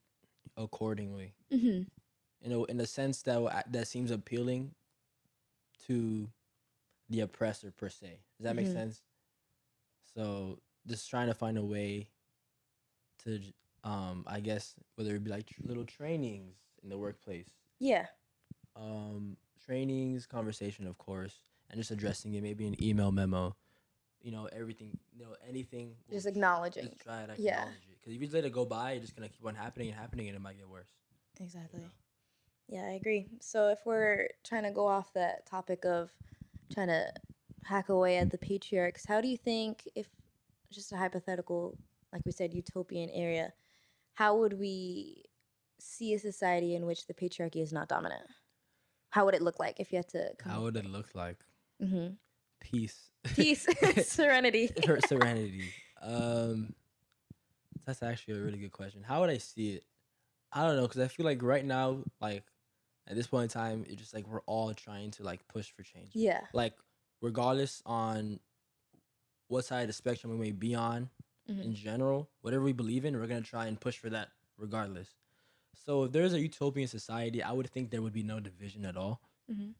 accordingly. 0.56 1.34
hmm 1.50 1.82
You 2.40 2.48
know, 2.48 2.64
in 2.64 2.80
a 2.80 2.86
sense 2.86 3.22
that 3.22 3.66
that 3.72 3.86
seems 3.88 4.10
appealing 4.10 4.74
to 5.86 6.28
the 7.08 7.20
oppressor 7.20 7.70
per 7.70 7.88
se. 7.88 8.18
Does 8.38 8.44
that 8.44 8.56
make 8.56 8.66
Mhm. 8.66 8.72
sense? 8.72 9.02
So 10.14 10.58
just 10.86 11.08
trying 11.08 11.28
to 11.28 11.34
find 11.34 11.56
a 11.58 11.62
way 11.64 12.08
to, 13.24 13.40
um, 13.84 14.24
I 14.26 14.40
guess 14.40 14.74
whether 14.96 15.14
it 15.14 15.24
be 15.24 15.30
like 15.30 15.46
tr- 15.46 15.62
little 15.64 15.84
trainings 15.84 16.56
in 16.82 16.88
the 16.88 16.98
workplace, 16.98 17.48
Yeah, 17.78 18.06
um, 18.76 19.36
trainings, 19.64 20.26
conversation, 20.26 20.86
of 20.86 20.98
course, 20.98 21.42
and 21.70 21.78
just 21.78 21.90
addressing 21.90 22.34
it, 22.34 22.42
maybe 22.42 22.66
an 22.66 22.82
email 22.82 23.12
memo. 23.12 23.54
You 24.20 24.30
know, 24.32 24.46
everything. 24.52 24.98
You 25.12 25.24
know, 25.26 25.36
anything. 25.48 25.96
just 26.10 26.26
acknowledging. 26.26 26.84
Just 26.84 27.00
try 27.00 27.26
to 27.26 27.40
Yeah. 27.40 27.68
it. 27.68 27.91
Because 28.02 28.16
if 28.16 28.20
you 28.20 28.26
just 28.26 28.34
let 28.34 28.44
it 28.44 28.52
go 28.52 28.64
by, 28.64 28.92
it's 28.92 29.02
just 29.02 29.16
gonna 29.16 29.28
keep 29.28 29.46
on 29.46 29.54
happening 29.54 29.88
and 29.88 29.96
happening, 29.96 30.26
and 30.28 30.36
it 30.36 30.40
might 30.40 30.58
get 30.58 30.68
worse. 30.68 30.90
Exactly. 31.40 31.86
Yeah, 32.68 32.84
I 32.84 32.92
agree. 32.92 33.28
So 33.40 33.68
if 33.68 33.78
we're 33.84 34.28
trying 34.44 34.64
to 34.64 34.70
go 34.70 34.86
off 34.86 35.12
that 35.14 35.46
topic 35.46 35.84
of 35.84 36.10
trying 36.72 36.88
to 36.88 37.12
hack 37.64 37.90
away 37.90 38.18
at 38.18 38.30
the 38.30 38.38
patriarchs, 38.38 39.06
how 39.06 39.20
do 39.20 39.28
you 39.28 39.36
think 39.36 39.86
if 39.94 40.08
just 40.72 40.92
a 40.92 40.96
hypothetical, 40.96 41.76
like 42.12 42.24
we 42.24 42.32
said, 42.32 42.54
utopian 42.54 43.10
area, 43.10 43.52
how 44.14 44.36
would 44.38 44.58
we 44.58 45.24
see 45.78 46.14
a 46.14 46.18
society 46.18 46.74
in 46.74 46.86
which 46.86 47.06
the 47.06 47.14
patriarchy 47.14 47.62
is 47.62 47.72
not 47.72 47.88
dominant? 47.88 48.22
How 49.10 49.26
would 49.26 49.34
it 49.34 49.42
look 49.42 49.60
like 49.60 49.78
if 49.78 49.92
you 49.92 49.98
had 49.98 50.08
to 50.10 50.32
come 50.38 50.52
How 50.52 50.62
would 50.62 50.76
it 50.76 50.86
look 50.86 51.14
like? 51.14 51.38
hmm 51.80 52.08
Peace. 52.60 53.10
peace, 53.34 53.66
serenity? 54.06 54.70
Serenity. 55.00 55.74
Um, 56.04 56.74
that's 57.84 58.02
actually 58.02 58.38
a 58.38 58.42
really 58.42 58.58
good 58.58 58.72
question. 58.72 59.02
How 59.02 59.20
would 59.20 59.30
I 59.30 59.38
see 59.38 59.74
it? 59.74 59.84
I 60.52 60.66
don't 60.66 60.76
know, 60.76 60.86
cause 60.86 61.00
I 61.02 61.08
feel 61.08 61.24
like 61.26 61.42
right 61.42 61.64
now, 61.64 61.98
like 62.20 62.44
at 63.08 63.16
this 63.16 63.26
point 63.26 63.44
in 63.44 63.48
time, 63.48 63.84
it's 63.88 63.96
just 64.00 64.14
like 64.14 64.26
we're 64.26 64.42
all 64.42 64.72
trying 64.74 65.10
to 65.12 65.22
like 65.22 65.46
push 65.48 65.70
for 65.70 65.82
change. 65.82 66.12
yeah. 66.14 66.42
Like 66.52 66.74
regardless 67.20 67.82
on 67.86 68.40
what 69.48 69.64
side 69.64 69.82
of 69.82 69.86
the 69.88 69.92
spectrum 69.92 70.32
we 70.32 70.38
may 70.38 70.52
be 70.52 70.74
on 70.74 71.10
Mhm. 71.48 71.62
in 71.64 71.74
general, 71.74 72.30
whatever 72.42 72.62
we 72.62 72.72
believe 72.72 73.04
in, 73.04 73.18
we're 73.18 73.26
gonna 73.26 73.40
try 73.42 73.66
and 73.66 73.80
push 73.80 73.98
for 73.98 74.10
that 74.10 74.30
regardless. 74.56 75.14
So 75.74 76.04
if 76.04 76.12
there's 76.12 76.32
a 76.34 76.40
utopian 76.40 76.86
society, 76.88 77.42
I 77.42 77.52
would 77.52 77.68
think 77.70 77.90
there 77.90 78.02
would 78.02 78.12
be 78.12 78.22
no 78.22 78.40
division 78.40 78.84
at 78.84 78.96
all. 78.96 79.20
hmm 79.48 79.70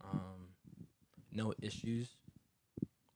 um, 0.00 0.54
no 1.32 1.52
issues, 1.60 2.16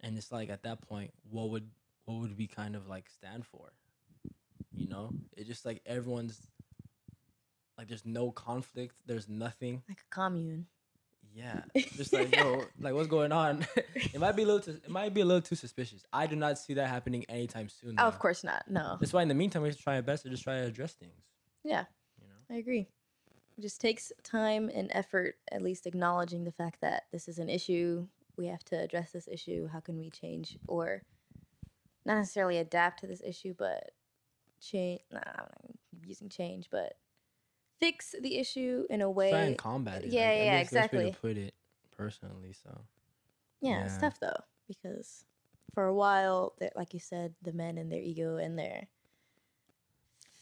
and 0.00 0.18
it's 0.18 0.32
like 0.32 0.50
at 0.50 0.62
that 0.64 0.80
point, 0.82 1.12
what 1.30 1.50
would 1.50 1.70
what 2.04 2.18
would 2.18 2.36
we 2.36 2.46
kind 2.46 2.74
of 2.74 2.88
like 2.88 3.08
stand 3.08 3.46
for? 3.46 3.72
You 4.74 4.88
know, 4.88 5.10
it's 5.36 5.48
just 5.48 5.64
like 5.64 5.82
everyone's 5.86 6.40
like 7.78 7.88
there's 7.88 8.06
no 8.06 8.30
conflict, 8.30 8.96
there's 9.06 9.28
nothing. 9.28 9.82
Like 9.88 10.00
a 10.00 10.14
commune. 10.14 10.66
Yeah, 11.34 11.62
just 11.96 12.12
like 12.12 12.34
yo, 12.36 12.64
like 12.80 12.92
what's 12.92 13.08
going 13.08 13.32
on? 13.32 13.66
it 13.76 14.20
might 14.20 14.36
be 14.36 14.42
a 14.42 14.46
little, 14.46 14.60
too, 14.60 14.78
it 14.84 14.90
might 14.90 15.14
be 15.14 15.22
a 15.22 15.24
little 15.24 15.40
too 15.40 15.54
suspicious. 15.54 16.04
I 16.12 16.26
do 16.26 16.36
not 16.36 16.58
see 16.58 16.74
that 16.74 16.88
happening 16.88 17.24
anytime 17.28 17.70
soon. 17.70 17.94
Oh, 17.98 18.06
of 18.06 18.18
course 18.18 18.44
not. 18.44 18.64
No. 18.68 18.98
That's 19.00 19.14
why 19.14 19.22
in 19.22 19.28
the 19.28 19.34
meantime 19.34 19.62
we 19.62 19.68
have 19.68 19.76
to 19.76 19.82
try 19.82 19.96
our 19.96 20.02
best 20.02 20.24
to 20.24 20.28
just 20.28 20.42
try 20.42 20.60
to 20.60 20.66
address 20.66 20.92
things. 20.92 21.24
Yeah, 21.64 21.84
You 22.20 22.28
know. 22.28 22.54
I 22.54 22.58
agree. 22.58 22.88
It 23.56 23.62
just 23.62 23.80
takes 23.80 24.12
time 24.22 24.70
and 24.74 24.90
effort, 24.92 25.36
at 25.50 25.62
least 25.62 25.86
acknowledging 25.86 26.44
the 26.44 26.52
fact 26.52 26.80
that 26.82 27.04
this 27.12 27.28
is 27.28 27.38
an 27.38 27.48
issue. 27.48 28.06
We 28.36 28.46
have 28.48 28.64
to 28.64 28.78
address 28.78 29.12
this 29.12 29.28
issue. 29.28 29.68
How 29.68 29.80
can 29.80 29.98
we 29.98 30.10
change 30.10 30.58
or 30.66 31.02
not 32.04 32.16
necessarily 32.16 32.58
adapt 32.58 33.00
to 33.00 33.06
this 33.06 33.22
issue, 33.24 33.54
but 33.56 33.92
change? 34.62 35.00
Nah, 35.10 35.20
I'm 35.26 35.46
not 35.46 35.76
using 36.06 36.28
change, 36.28 36.68
but 36.70 36.94
fix 37.80 38.14
the 38.20 38.38
issue 38.38 38.86
in 38.88 39.02
a 39.02 39.10
way. 39.10 39.30
Try 39.30 39.40
and 39.40 39.58
combat 39.58 40.04
it. 40.04 40.08
Yeah, 40.10 40.28
I 40.28 40.32
yeah, 40.36 40.60
guess 40.60 40.70
the 40.70 40.76
way 40.76 40.80
exactly. 40.80 41.10
To 41.10 41.16
put 41.18 41.36
it 41.36 41.54
personally, 41.96 42.52
so 42.52 42.70
Yeah, 43.60 43.84
it's 43.84 43.98
tough 43.98 44.18
though 44.20 44.40
because 44.68 45.24
for 45.74 45.84
a 45.86 45.94
while, 45.94 46.54
that 46.60 46.76
like 46.76 46.94
you 46.94 47.00
said, 47.00 47.34
the 47.42 47.52
men 47.52 47.78
and 47.78 47.90
their 47.90 48.00
ego 48.00 48.36
and 48.36 48.58
their 48.58 48.88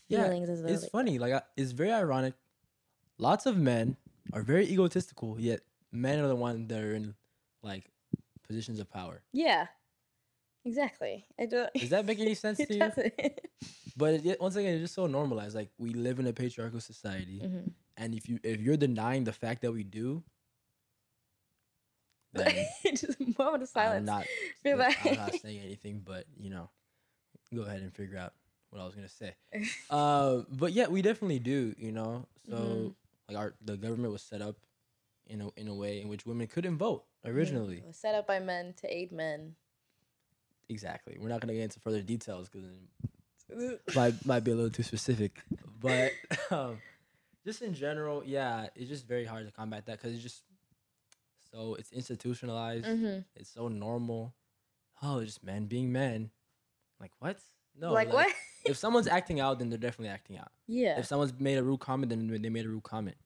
Yeah, 0.09 0.25
feelings 0.25 0.49
as 0.49 0.63
though 0.63 0.69
it's 0.69 0.83
they- 0.83 0.89
funny. 0.89 1.19
Like 1.19 1.33
I- 1.35 1.43
it's 1.57 1.73
very 1.73 1.93
ironic. 1.93 2.35
Lots 3.19 3.47
of 3.47 3.57
men 3.57 3.97
are 4.33 4.43
very 4.43 4.67
egotistical, 4.67 5.39
yet 5.41 5.61
men 5.93 6.19
are 6.19 6.29
the 6.29 6.37
ones 6.37 6.69
that 6.69 6.83
are 6.83 6.95
in 6.95 7.15
like 7.63 7.91
positions 8.43 8.81
of 8.81 8.91
power. 8.91 9.23
Yeah, 9.33 9.67
exactly. 10.65 11.27
I 11.39 11.47
don't. 11.47 11.73
Does 11.75 11.91
that 11.91 12.05
make 12.07 12.21
any 12.21 12.35
sense 12.47 12.59
to 12.59 12.73
you? 12.73 12.81
doesn't. 12.81 13.15
But 13.97 14.15
it, 14.25 14.41
once 14.41 14.57
again, 14.57 14.75
it's 14.75 14.83
just 14.83 14.95
so 14.95 15.07
normalized. 15.07 15.55
Like 15.55 15.71
we 15.79 15.91
live 15.91 16.19
in 16.19 16.27
a 16.27 16.33
patriarchal 16.33 16.81
society, 16.81 17.41
Mhm. 17.45 17.73
and 17.97 18.15
if 18.15 18.29
you 18.29 18.39
if 18.43 18.61
you're 18.61 18.77
denying 18.77 19.25
the 19.25 19.33
fact 19.33 19.63
that 19.63 19.73
we 19.73 19.83
do, 19.85 20.23
then 22.33 22.55
just 22.87 23.05
a 23.21 23.25
moment 23.39 23.63
of 23.63 23.69
I'm 23.75 24.07
silence. 24.07 24.07
not 24.07 24.27
for 24.63 24.77
that. 24.77 24.97
I'm 25.05 25.17
not 25.17 25.35
saying 25.35 25.61
anything. 25.61 26.03
But 26.05 26.25
you 26.39 26.51
know, 26.51 26.71
go 27.55 27.63
ahead 27.63 27.81
and 27.83 27.95
figure 27.95 28.17
out 28.19 28.33
what 28.71 28.81
I 28.81 28.85
was 28.85 28.95
gonna 28.95 29.09
say. 29.09 29.35
Uh, 29.91 30.43
but 30.51 30.73
yeah, 30.73 30.87
we 30.89 31.03
definitely 31.03 31.41
do. 31.41 31.75
You 31.79 31.93
know, 31.93 32.27
so 32.49 32.55
Mhm. 32.57 32.95
like 33.29 33.37
our 33.37 33.55
the 33.61 33.77
government 33.77 34.13
was 34.13 34.23
set 34.23 34.41
up 34.41 34.57
in 35.27 35.41
a 35.43 35.51
in 35.57 35.69
a 35.69 35.75
way 35.75 36.01
in 36.01 36.09
which 36.09 36.25
women 36.25 36.47
couldn't 36.47 36.79
vote 36.79 37.05
originally. 37.25 37.79
It 37.79 37.87
was 37.87 37.97
set 37.97 38.15
up 38.15 38.27
by 38.27 38.39
men 38.39 38.75
to 38.75 38.87
aid 38.97 39.13
men. 39.13 39.57
Exactly. 40.71 41.17
We're 41.21 41.29
not 41.29 41.41
gonna 41.41 41.55
get 41.55 41.65
into 41.65 41.81
further 41.81 42.01
details 42.01 42.49
because 42.49 42.69
might 43.97 44.25
might 44.25 44.45
be 44.45 44.53
a 44.53 44.55
little 44.55 44.71
too 44.71 44.85
specific. 44.85 45.43
But 45.81 46.13
um, 46.51 46.79
just 47.45 47.61
in 47.61 47.75
general, 47.75 48.23
yeah, 48.25 48.69
it's 48.77 48.89
just 48.89 49.07
very 49.07 49.25
hard 49.25 49.47
to 49.47 49.53
combat 49.53 49.87
that 49.87 49.99
because 49.99 50.15
it's 50.15 50.23
just 50.23 50.43
so 51.53 51.75
it's 51.75 51.91
institutionalized. 51.93 52.87
Mhm. 52.87 53.25
It's 53.35 53.51
so 53.53 53.69
normal. 53.69 54.33
Oh, 55.03 55.19
it's 55.19 55.33
just 55.33 55.45
men 55.45 55.67
being 55.67 55.91
men. 55.91 56.31
Like 57.01 57.11
what? 57.19 57.39
No. 57.77 57.93
like, 57.93 58.13
what? 58.13 58.29
if 58.67 58.77
someone's 58.77 59.07
acting 59.09 59.41
out, 59.41 59.59
then 59.59 59.71
they're 59.71 59.79
definitely 59.79 60.11
acting 60.13 60.37
out. 60.39 60.53
yeah. 60.69 60.99
If 60.99 61.07
someone's 61.07 61.33
made 61.39 61.57
a 61.57 61.63
rude 61.63 61.81
comment, 61.81 62.11
then 62.11 62.27
they 62.43 62.49
made 62.51 62.67
a 62.67 62.69
rude 62.69 62.83
comment. 62.83 63.17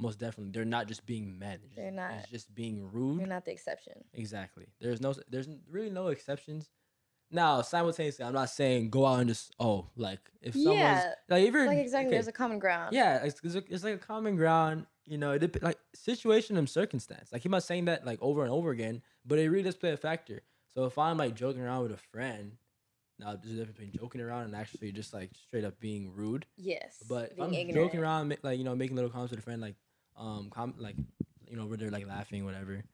Most 0.00 0.18
definitely, 0.18 0.52
they're 0.52 0.64
not 0.64 0.86
just 0.86 1.04
being 1.06 1.38
men. 1.38 1.58
It's 1.64 1.74
They're 1.74 1.86
just, 1.86 1.96
not. 1.96 2.10
It's 2.20 2.30
just 2.30 2.54
being 2.54 2.88
rude. 2.92 3.18
You're 3.18 3.28
not 3.28 3.44
the 3.44 3.50
exception. 3.50 3.94
Exactly. 4.14 4.66
There's 4.80 5.00
no. 5.00 5.14
There's 5.28 5.48
really 5.68 5.90
no 5.90 6.08
exceptions. 6.08 6.70
Now, 7.30 7.60
simultaneously, 7.60 8.24
I'm 8.24 8.32
not 8.32 8.48
saying 8.48 8.90
go 8.90 9.04
out 9.04 9.20
and 9.20 9.28
just 9.28 9.52
oh 9.60 9.86
like 9.96 10.20
if 10.40 10.54
someone's 10.54 10.78
Yeah, 10.78 11.12
like 11.28 11.46
if 11.46 11.52
you're 11.52 11.66
Like 11.66 11.78
exactly. 11.78 12.06
okay, 12.06 12.16
There's 12.16 12.28
a 12.28 12.32
common 12.32 12.58
ground. 12.58 12.94
yeah, 12.94 13.22
it's, 13.22 13.40
it's, 13.44 13.84
like 13.84 13.96
a 13.96 13.98
common 13.98 14.36
ground. 14.36 14.86
You 15.04 15.18
know, 15.18 15.32
it 15.32 15.62
like 15.62 15.78
situation 15.94 16.56
and 16.56 16.68
circumstance. 16.68 17.30
Like 17.32 17.44
I'm 17.44 17.50
not 17.50 17.64
saying 17.64 17.86
that 17.86 18.06
like 18.06 18.18
over 18.22 18.42
and 18.42 18.50
over 18.50 18.70
again, 18.70 19.02
but 19.26 19.38
it 19.38 19.50
really 19.50 19.64
does 19.64 19.76
play 19.76 19.92
a 19.92 19.96
factor. 19.96 20.42
So 20.74 20.84
if 20.84 20.96
I'm 20.96 21.18
like 21.18 21.34
joking 21.34 21.60
around 21.62 21.82
with 21.82 21.92
a 21.92 21.96
friend, 21.96 22.52
now 23.18 23.34
there's 23.34 23.54
a 23.54 23.58
difference 23.58 23.78
between 23.78 23.92
joking 23.92 24.20
around 24.20 24.44
and 24.44 24.54
actually 24.54 24.92
just 24.92 25.12
like 25.12 25.30
straight 25.34 25.64
up 25.64 25.80
being 25.80 26.12
rude. 26.14 26.46
Yes. 26.56 27.02
But 27.08 27.32
I'm 27.38 27.52
ignorant. 27.52 27.74
joking 27.74 28.00
around, 28.00 28.36
like 28.42 28.58
you 28.58 28.64
know, 28.64 28.74
making 28.74 28.96
little 28.96 29.10
comments 29.10 29.32
with 29.32 29.40
a 29.40 29.42
friend, 29.42 29.60
like 29.60 29.74
um, 30.18 30.50
com- 30.50 30.74
like 30.78 30.96
you 31.48 31.56
know, 31.56 31.66
where 31.66 31.78
they're 31.78 31.90
like 31.90 32.06
laughing, 32.06 32.44
whatever. 32.44 32.84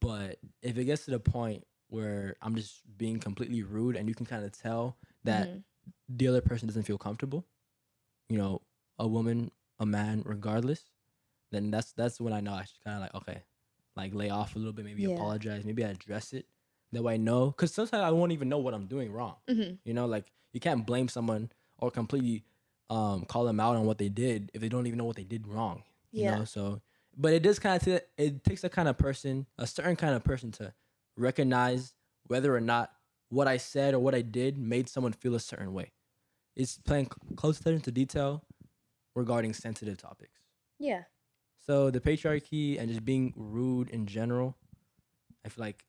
But 0.00 0.38
if 0.62 0.78
it 0.78 0.84
gets 0.84 1.04
to 1.06 1.10
the 1.10 1.20
point 1.20 1.66
where 1.88 2.36
I'm 2.42 2.54
just 2.54 2.82
being 2.96 3.18
completely 3.18 3.62
rude, 3.62 3.96
and 3.96 4.08
you 4.08 4.14
can 4.14 4.26
kind 4.26 4.44
of 4.44 4.52
tell 4.52 4.96
that 5.24 5.48
Mhm. 5.48 5.62
the 6.08 6.28
other 6.28 6.40
person 6.40 6.68
doesn't 6.68 6.84
feel 6.84 6.98
comfortable, 6.98 7.44
you 8.28 8.38
know, 8.38 8.62
a 8.98 9.06
woman, 9.08 9.50
a 9.78 9.86
man, 9.86 10.22
regardless, 10.24 10.84
then 11.50 11.70
that's 11.70 11.92
that's 11.92 12.20
when 12.20 12.32
I 12.32 12.40
know 12.40 12.52
I 12.54 12.64
should 12.64 12.82
kind 12.84 12.96
of 12.96 13.02
like 13.02 13.14
okay, 13.14 13.42
like 13.96 14.14
lay 14.14 14.30
off 14.30 14.54
a 14.54 14.58
little 14.58 14.72
bit, 14.72 14.84
maybe 14.84 15.02
Yeah. 15.02 15.14
apologize, 15.14 15.64
maybe 15.64 15.82
address 15.82 16.32
it. 16.32 16.46
That 16.92 17.02
way 17.02 17.14
I 17.14 17.16
know, 17.18 17.46
because 17.50 17.72
sometimes 17.72 18.02
I 18.02 18.10
won't 18.10 18.32
even 18.32 18.48
know 18.48 18.58
what 18.58 18.74
I'm 18.74 18.86
doing 18.86 19.12
wrong. 19.12 19.36
Mhm. 19.48 19.78
You 19.84 19.94
know, 19.94 20.06
like 20.06 20.32
you 20.52 20.60
can't 20.60 20.86
blame 20.86 21.08
someone 21.08 21.50
or 21.78 21.90
completely 21.90 22.44
um, 22.88 23.24
call 23.24 23.44
them 23.44 23.60
out 23.60 23.76
on 23.76 23.86
what 23.86 23.98
they 23.98 24.08
did 24.08 24.50
if 24.52 24.60
they 24.60 24.68
don't 24.68 24.86
even 24.88 24.98
know 24.98 25.04
what 25.04 25.14
they 25.16 25.22
did 25.24 25.46
wrong. 25.46 25.84
You 26.12 26.24
Yeah. 26.24 26.38
know, 26.38 26.44
so 26.44 26.80
but 27.16 27.32
it 27.32 27.42
does 27.42 27.58
kind 27.58 27.76
of 27.76 27.82
t- 27.84 28.06
it 28.16 28.44
takes 28.44 28.64
a 28.64 28.68
kind 28.68 28.88
of 28.88 28.96
person, 28.96 29.46
a 29.58 29.66
certain 29.66 29.96
kind 29.96 30.14
of 30.14 30.22
person 30.24 30.52
to 30.52 30.72
recognize 31.16 31.94
whether 32.26 32.54
or 32.54 32.60
not 32.60 32.92
what 33.28 33.46
I 33.48 33.56
said 33.58 33.94
or 33.94 33.98
what 34.00 34.14
I 34.14 34.22
did 34.22 34.58
made 34.58 34.88
someone 34.88 35.12
feel 35.12 35.34
a 35.34 35.40
certain 35.40 35.72
way. 35.72 35.92
It's 36.56 36.78
paying 36.78 37.06
c- 37.06 37.34
close 37.36 37.60
attention 37.60 37.82
to 37.82 37.92
detail 37.92 38.44
regarding 39.14 39.52
sensitive 39.54 39.98
topics. 39.98 40.40
Yeah. 40.78 41.04
So 41.66 41.90
the 41.90 42.00
patriarchy 42.00 42.78
and 42.78 42.88
just 42.88 43.04
being 43.04 43.32
rude 43.36 43.90
in 43.90 44.06
general, 44.06 44.56
I 45.44 45.48
feel 45.48 45.64
like 45.64 45.84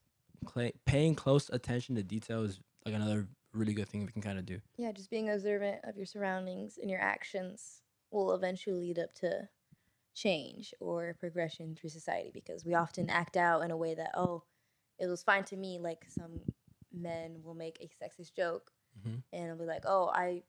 cla 0.46 0.72
paying 0.86 1.16
close 1.16 1.50
attention 1.50 1.96
to 1.96 2.04
detail 2.04 2.44
is 2.44 2.60
like 2.86 2.94
another 2.96 3.28
really 3.54 3.74
good 3.74 3.88
thing 3.88 4.06
we 4.06 4.12
can 4.12 4.22
kind 4.22 4.38
of 4.40 4.46
do. 4.46 4.60
Yeah. 4.78 4.92
Just 4.92 5.10
being 5.10 5.30
observant 5.30 5.82
of 5.84 5.98
your 5.98 6.06
surroundings 6.06 6.78
and 6.80 6.90
your 6.90 7.02
actions 7.02 7.82
will 8.12 8.34
eventually 8.34 8.76
lead 8.76 9.00
up 9.00 9.14
to 9.16 9.48
change 10.14 10.74
or 10.80 11.16
progression 11.20 11.76
through 11.76 11.90
society 11.90 12.32
because 12.34 12.66
we 12.66 12.74
often 12.74 13.10
act 13.10 13.38
out 13.38 13.62
in 13.62 13.72
a 13.72 13.78
way 13.78 13.94
that 13.96 14.12
oh 14.16 14.44
it 15.00 15.08
was 15.08 15.24
fine 15.24 15.44
to 15.44 15.56
me 15.56 15.80
like 15.80 16.06
some 16.10 16.42
men 16.94 17.42
will 17.44 17.54
make 17.56 17.78
a 17.80 17.88
sexist 18.04 18.34
joke 18.36 18.72
Mhm. 19.00 19.24
and 19.32 19.44
it'll 19.46 19.58
be 19.58 19.66
like 19.66 19.86
oh 19.86 20.10
i 20.14 20.44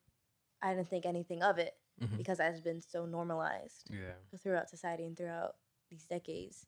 i 0.63 0.75
didn't 0.75 0.89
think 0.89 1.07
anything 1.07 1.43
of 1.43 1.59
it 1.59 1.77
Mhm. 2.01 2.17
because 2.17 2.39
that's 2.39 2.61
been 2.61 2.81
so 2.81 3.07
normalized 3.07 3.89
Yeah. 3.91 4.15
throughout 4.39 4.69
society 4.69 5.05
and 5.05 5.17
throughout 5.17 5.57
these 5.91 6.07
decades. 6.07 6.67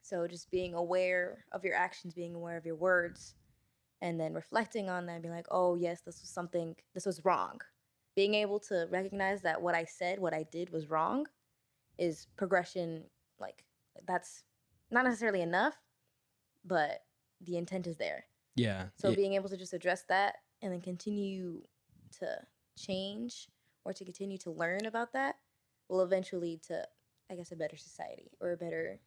So 0.00 0.26
just 0.26 0.50
being 0.50 0.74
aware 0.74 1.44
of 1.52 1.62
your 1.64 1.74
actions, 1.76 2.14
being 2.14 2.34
aware 2.34 2.56
of 2.56 2.64
your 2.66 2.74
words, 2.74 3.34
and 4.00 4.18
then 4.18 4.32
reflecting 4.34 4.88
on 4.88 5.06
that 5.06 5.12
and 5.12 5.22
being 5.22 5.34
like, 5.34 5.46
oh, 5.50 5.76
yes, 5.76 6.00
this 6.00 6.20
was 6.22 6.30
something, 6.30 6.74
this 6.94 7.04
was 7.06 7.24
wrong. 7.24 7.60
Being 8.16 8.34
able 8.34 8.58
to 8.60 8.88
recognize 8.90 9.42
that 9.42 9.60
what 9.62 9.74
I 9.74 9.84
said, 9.84 10.18
what 10.18 10.34
I 10.34 10.42
did 10.44 10.70
was 10.70 10.88
wrong 10.90 11.28
is 11.98 12.26
progression. 12.36 13.04
Like, 13.38 13.64
that's 14.06 14.44
not 14.90 15.04
necessarily 15.04 15.42
enough, 15.42 15.74
but 16.64 17.04
the 17.40 17.56
intent 17.56 17.86
is 17.86 17.96
there. 17.96 18.26
Yeah. 18.56 18.86
So 18.96 19.10
yeah. 19.10 19.16
being 19.16 19.34
able 19.34 19.48
to 19.48 19.56
just 19.56 19.72
address 19.72 20.04
that 20.08 20.36
and 20.60 20.72
then 20.72 20.80
continue 20.80 21.62
to 22.18 22.38
change 22.78 23.48
or 23.84 23.92
to 23.92 24.04
continue 24.04 24.38
to 24.38 24.50
learn 24.50 24.86
about 24.86 25.12
that 25.14 25.36
will 25.88 26.02
eventually 26.02 26.50
lead 26.50 26.62
to, 26.64 26.86
I 27.30 27.34
guess, 27.34 27.52
a 27.52 27.56
better 27.56 27.76
society 27.76 28.30
or 28.40 28.52
a 28.52 28.56
better 28.56 29.00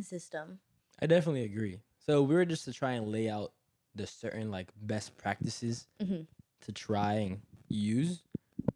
system. 0.00 0.58
I 1.00 1.06
definitely 1.06 1.44
agree. 1.44 1.80
So 1.98 2.22
we 2.22 2.34
were 2.34 2.44
just 2.44 2.64
to 2.64 2.72
try 2.72 2.92
and 2.92 3.08
lay 3.08 3.28
out 3.28 3.52
the 3.94 4.06
certain 4.06 4.50
like 4.50 4.70
best 4.82 5.16
practices 5.16 5.86
Mhm. 6.00 6.26
to 6.62 6.72
try 6.72 7.14
and 7.14 7.40
use. 7.68 8.22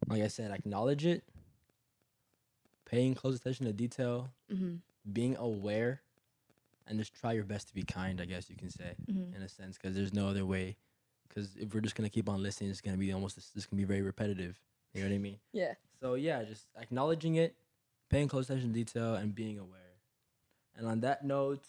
Like 0.07 0.21
I 0.23 0.27
said, 0.27 0.51
acknowledge 0.51 1.05
it, 1.05 1.23
paying 2.89 3.13
close 3.13 3.35
attention 3.35 3.65
to 3.65 3.73
detail, 3.73 4.29
Mm-hmm. 4.51 4.75
being 5.13 5.35
aware, 5.37 6.01
and 6.87 6.97
just 6.99 7.13
try 7.13 7.33
your 7.33 7.43
best 7.43 7.67
to 7.67 7.73
be 7.75 7.83
kind. 7.83 8.19
I 8.19 8.25
guess 8.25 8.49
you 8.49 8.55
can 8.55 8.69
say 8.69 8.95
Mm-hmm. 9.09 9.35
in 9.35 9.41
a 9.41 9.49
sense, 9.49 9.77
because 9.77 9.95
there's 9.95 10.13
no 10.13 10.27
other 10.27 10.45
way. 10.45 10.75
Because 11.27 11.55
if 11.57 11.73
we're 11.73 11.81
just 11.81 11.95
gonna 11.95 12.09
keep 12.09 12.27
on 12.27 12.41
listening, 12.41 12.69
it's 12.71 12.81
gonna 12.81 12.97
be 12.97 13.13
almost 13.13 13.35
this, 13.35 13.49
this 13.51 13.65
can 13.65 13.77
be 13.77 13.83
very 13.83 14.01
repetitive. 14.01 14.59
You 14.93 15.03
know 15.03 15.09
what 15.09 15.15
I 15.15 15.19
mean? 15.19 15.37
Yeah. 15.53 15.73
So 16.01 16.15
yeah, 16.15 16.43
just 16.43 16.65
acknowledging 16.79 17.35
it, 17.35 17.55
paying 18.09 18.27
close 18.27 18.49
attention 18.49 18.69
to 18.69 18.73
detail, 18.73 19.15
and 19.15 19.35
being 19.35 19.59
aware. 19.59 19.75
And 20.77 20.87
on 20.87 21.01
that 21.01 21.23
note, 21.23 21.63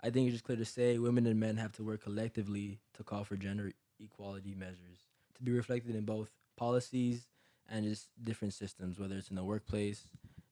I 0.00 0.08
think 0.10 0.26
it's 0.28 0.34
just 0.34 0.44
clear 0.44 0.56
to 0.56 0.64
say 0.64 0.96
women 0.98 1.26
and 1.26 1.38
men 1.38 1.56
have 1.58 1.72
to 1.72 1.82
work 1.82 2.02
collectively 2.02 2.78
to 2.94 3.04
call 3.04 3.24
for 3.24 3.36
gender 3.36 3.72
equality 4.00 4.54
measures 4.56 5.06
to 5.36 5.42
be 5.42 5.52
reflected 5.52 5.94
in 5.94 6.04
both 6.04 6.30
policies 6.56 7.26
and 7.68 7.84
just 7.84 8.08
different 8.22 8.54
systems, 8.54 8.98
whether 8.98 9.16
it's 9.16 9.28
in 9.30 9.36
the 9.36 9.44
workplace 9.44 10.06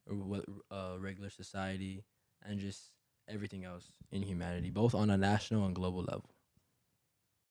or 0.09 0.17
what 0.17 0.45
uh, 0.71 0.97
regular 0.99 1.31
society, 1.31 2.05
and 2.45 2.59
just 2.59 2.93
everything 3.29 3.65
else 3.65 3.85
in 4.11 4.23
humanity, 4.23 4.71
both 4.71 4.95
on 4.95 5.11
a 5.11 5.17
national 5.17 5.67
and 5.67 5.75
global 5.75 6.03
level. 6.03 6.31